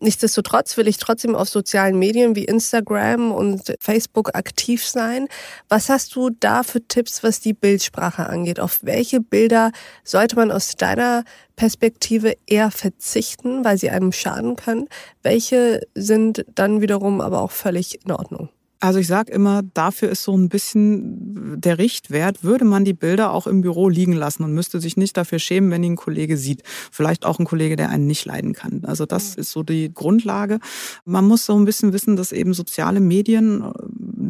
Nichtsdestotrotz 0.00 0.76
will 0.76 0.86
ich 0.86 0.98
trotzdem 0.98 1.34
auf 1.34 1.48
sozialen 1.48 1.98
Medien 1.98 2.36
wie 2.36 2.44
Instagram 2.44 3.32
und 3.32 3.74
Facebook 3.80 4.34
aktiv 4.34 4.86
sein. 4.86 5.28
Was 5.70 5.88
hast 5.88 6.14
du 6.14 6.28
da 6.28 6.62
für 6.62 6.86
Tipps, 6.86 7.22
was 7.22 7.40
die 7.40 7.54
Bildsprache 7.54 8.28
angeht? 8.28 8.60
Auf 8.60 8.80
welche 8.82 9.18
Bilder 9.22 9.72
sollte 10.04 10.36
man 10.36 10.50
aus 10.50 10.76
deiner 10.76 11.24
Perspektive 11.56 12.34
eher 12.44 12.70
verzichten, 12.70 13.64
weil 13.64 13.78
sie 13.78 13.88
einem 13.88 14.12
schaden 14.12 14.56
können? 14.56 14.88
Welche 15.22 15.80
sind 15.94 16.44
dann 16.54 16.82
wiederum 16.82 17.22
aber 17.22 17.40
auch 17.40 17.50
völlig 17.50 18.04
in 18.04 18.12
Ordnung? 18.12 18.50
Also 18.80 18.98
ich 18.98 19.06
sage 19.06 19.32
immer, 19.32 19.62
dafür 19.62 20.10
ist 20.10 20.24
so 20.24 20.36
ein 20.36 20.48
bisschen 20.48 21.60
der 21.60 21.78
Richtwert, 21.78 22.44
würde 22.44 22.64
man 22.64 22.84
die 22.84 22.92
Bilder 22.92 23.32
auch 23.32 23.46
im 23.46 23.62
Büro 23.62 23.88
liegen 23.88 24.12
lassen 24.12 24.44
und 24.44 24.52
müsste 24.52 24.80
sich 24.80 24.96
nicht 24.96 25.16
dafür 25.16 25.38
schämen, 25.38 25.70
wenn 25.70 25.82
ihn 25.82 25.92
ein 25.92 25.96
Kollege 25.96 26.36
sieht. 26.36 26.62
Vielleicht 26.92 27.24
auch 27.24 27.38
ein 27.38 27.46
Kollege, 27.46 27.76
der 27.76 27.88
einen 27.88 28.06
nicht 28.06 28.26
leiden 28.26 28.52
kann. 28.52 28.84
Also 28.84 29.06
das 29.06 29.36
ist 29.36 29.52
so 29.52 29.62
die 29.62 29.92
Grundlage. 29.92 30.58
Man 31.04 31.24
muss 31.24 31.46
so 31.46 31.56
ein 31.58 31.64
bisschen 31.64 31.92
wissen, 31.92 32.16
dass 32.16 32.32
eben 32.32 32.52
soziale 32.52 33.00
Medien 33.00 33.72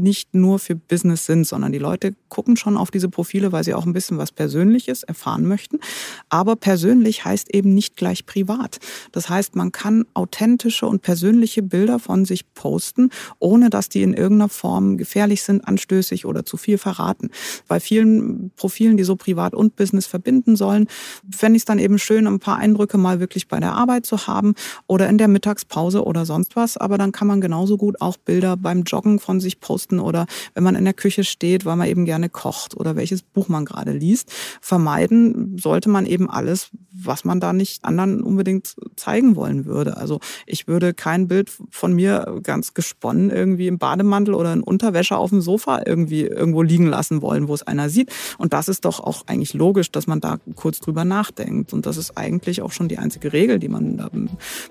nicht 0.02 0.34
nur 0.34 0.58
für 0.58 0.74
Business 0.74 1.26
sind, 1.26 1.46
sondern 1.46 1.72
die 1.72 1.78
Leute 1.78 2.14
gucken 2.28 2.56
schon 2.56 2.76
auf 2.76 2.90
diese 2.90 3.08
Profile, 3.08 3.52
weil 3.52 3.64
sie 3.64 3.74
auch 3.74 3.86
ein 3.86 3.92
bisschen 3.92 4.18
was 4.18 4.32
Persönliches 4.32 5.02
erfahren 5.02 5.46
möchten. 5.46 5.78
Aber 6.28 6.56
persönlich 6.56 7.24
heißt 7.24 7.54
eben 7.54 7.74
nicht 7.74 7.96
gleich 7.96 8.26
privat. 8.26 8.78
Das 9.12 9.28
heißt, 9.28 9.54
man 9.56 9.72
kann 9.72 10.04
authentische 10.14 10.86
und 10.86 11.02
persönliche 11.02 11.62
Bilder 11.62 11.98
von 11.98 12.24
sich 12.24 12.52
posten, 12.54 13.10
ohne 13.38 13.70
dass 13.70 13.88
die 13.88 14.02
in 14.02 14.14
irgendeiner 14.14 14.48
Form 14.48 14.96
gefährlich 14.96 15.42
sind, 15.42 15.66
anstößig 15.66 16.26
oder 16.26 16.44
zu 16.44 16.56
viel 16.56 16.78
verraten. 16.78 17.30
Bei 17.68 17.78
vielen 17.78 18.50
Profilen, 18.56 18.96
die 18.96 19.04
so 19.04 19.16
privat 19.16 19.54
und 19.54 19.76
Business 19.76 20.06
verbinden 20.06 20.56
sollen, 20.56 20.88
fände 21.30 21.56
ich 21.56 21.60
es 21.60 21.66
dann 21.66 21.78
eben 21.78 21.98
schön, 21.98 22.26
ein 22.26 22.40
paar 22.40 22.57
Eindrücke 22.57 22.98
mal 22.98 23.20
wirklich 23.20 23.48
bei 23.48 23.61
der 23.61 23.74
Arbeit 23.74 24.07
zu 24.07 24.26
haben 24.26 24.54
oder 24.87 25.09
in 25.09 25.18
der 25.18 25.28
Mittagspause 25.28 26.04
oder 26.04 26.26
sonst 26.26 26.57
was. 26.57 26.76
Aber 26.76 26.98
dann 26.98 27.12
kann 27.12 27.28
man 27.28 27.40
genauso 27.40 27.76
gut 27.76 28.00
auch 28.00 28.16
Bilder 28.16 28.57
beim 28.57 28.83
Joggen 28.83 29.18
von 29.18 29.40
sich 29.40 29.61
posten 29.61 29.84
oder 29.92 30.27
wenn 30.55 30.64
man 30.64 30.75
in 30.75 30.85
der 30.85 30.94
Küche 30.94 31.25
steht, 31.25 31.64
weil 31.64 31.77
man 31.77 31.88
eben 31.88 32.05
gerne 32.05 32.29
kocht 32.29 32.77
oder 32.77 32.97
welches 32.97 33.23
Buch 33.23 33.49
man 33.49 33.64
gerade 33.64 33.92
liest. 33.92 34.33
Vermeiden 34.61 35.57
sollte 35.59 35.88
man 35.88 36.07
eben 36.07 36.29
alles, 36.31 36.70
was 36.92 37.25
man 37.25 37.40
da 37.40 37.53
nicht 37.53 37.85
anderen 37.85 38.23
unbedingt 38.23 38.77
zeigen 38.97 39.37
wollen 39.37 39.64
würde. 39.66 39.97
Also 39.97 40.20
ich 40.47 40.66
würde 40.68 40.94
kein 40.94 41.29
Bild 41.29 41.51
von 41.70 41.92
mir 41.92 42.40
ganz 42.42 42.75
gesponnen 42.75 43.31
irgendwie 43.31 43.66
im 43.66 43.79
Bademantel 43.79 44.35
oder 44.35 44.53
in 44.53 44.62
Unterwäsche 44.62 45.16
auf 45.16 45.31
dem 45.31 45.40
Sofa 45.40 45.83
irgendwie 45.85 46.23
irgendwo 46.23 46.62
liegen 46.62 46.87
lassen 46.87 47.23
wollen, 47.23 47.49
wo 47.49 47.55
es 47.55 47.62
einer 47.62 47.90
sieht. 47.90 48.12
Und 48.38 48.53
das 48.53 48.68
ist 48.68 48.85
doch 48.85 49.01
auch 49.01 49.27
eigentlich 49.27 49.55
logisch, 49.55 49.90
dass 49.90 50.07
man 50.07 50.20
da 50.20 50.38
kurz 50.55 50.81
drüber 50.81 51.05
nachdenkt. 51.05 51.73
Und 51.73 51.87
das 51.87 51.97
ist 51.97 52.16
eigentlich 52.16 52.62
auch 52.62 52.73
schon 52.73 52.88
die 52.88 52.99
einzige 52.99 53.33
Regel, 53.33 53.59
die 53.59 53.68
man 53.68 53.97
da 53.97 54.11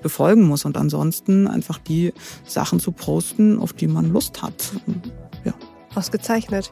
befolgen 0.01 0.43
muss. 0.43 0.65
Und 0.65 0.77
ansonsten 0.77 1.47
einfach 1.47 1.77
die 1.77 2.13
Sachen 2.45 2.79
zu 2.79 2.91
posten, 2.91 3.59
auf 3.59 3.73
die 3.73 3.87
man 3.87 4.11
Lust 4.11 4.41
hat. 4.41 4.73
Ausgezeichnet. 5.95 6.71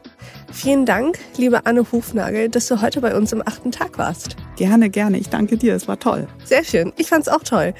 Vielen 0.51 0.85
Dank, 0.85 1.17
liebe 1.37 1.65
Anne 1.65 1.85
Hufnagel, 1.91 2.49
dass 2.49 2.67
du 2.67 2.81
heute 2.81 3.01
bei 3.01 3.15
uns 3.15 3.31
im 3.31 3.41
achten 3.45 3.71
Tag 3.71 3.97
warst. 3.97 4.35
Gerne, 4.57 4.89
gerne. 4.89 5.17
Ich 5.17 5.29
danke 5.29 5.57
dir. 5.57 5.75
Es 5.75 5.87
war 5.87 5.99
toll. 5.99 6.27
Sehr 6.43 6.63
schön. 6.63 6.93
Ich 6.97 7.07
fand 7.07 7.27
es 7.27 7.33
auch 7.33 7.43
toll. 7.43 7.73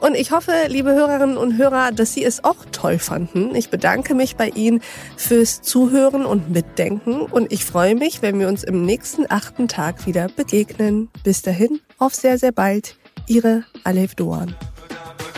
Und 0.00 0.14
ich 0.14 0.30
hoffe, 0.30 0.52
liebe 0.68 0.90
Hörerinnen 0.90 1.36
und 1.36 1.56
Hörer, 1.56 1.90
dass 1.92 2.12
Sie 2.12 2.24
es 2.24 2.44
auch 2.44 2.64
toll 2.70 2.98
fanden. 2.98 3.54
Ich 3.54 3.70
bedanke 3.70 4.14
mich 4.14 4.36
bei 4.36 4.48
Ihnen 4.50 4.80
fürs 5.16 5.62
Zuhören 5.62 6.24
und 6.24 6.50
Mitdenken. 6.50 7.22
Und 7.22 7.52
ich 7.52 7.64
freue 7.64 7.94
mich, 7.94 8.22
wenn 8.22 8.38
wir 8.38 8.48
uns 8.48 8.62
im 8.62 8.84
nächsten 8.84 9.26
achten 9.28 9.66
Tag 9.66 10.06
wieder 10.06 10.28
begegnen. 10.28 11.08
Bis 11.24 11.42
dahin, 11.42 11.80
auf 11.98 12.14
sehr, 12.14 12.38
sehr 12.38 12.52
bald. 12.52 12.96
Ihre 13.26 13.64
Alef 13.84 14.14
Doan. 14.14 14.54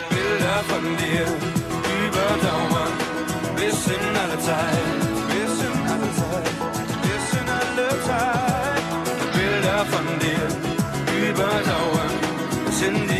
Bilder 0.09 0.63
von 0.67 0.83
dir 0.97 1.25
überdauern 2.07 2.93
bis 3.55 3.87
in 3.87 4.17
alle 4.17 4.39
Zeit. 4.39 5.00
In 12.81 13.07
die 13.07 13.10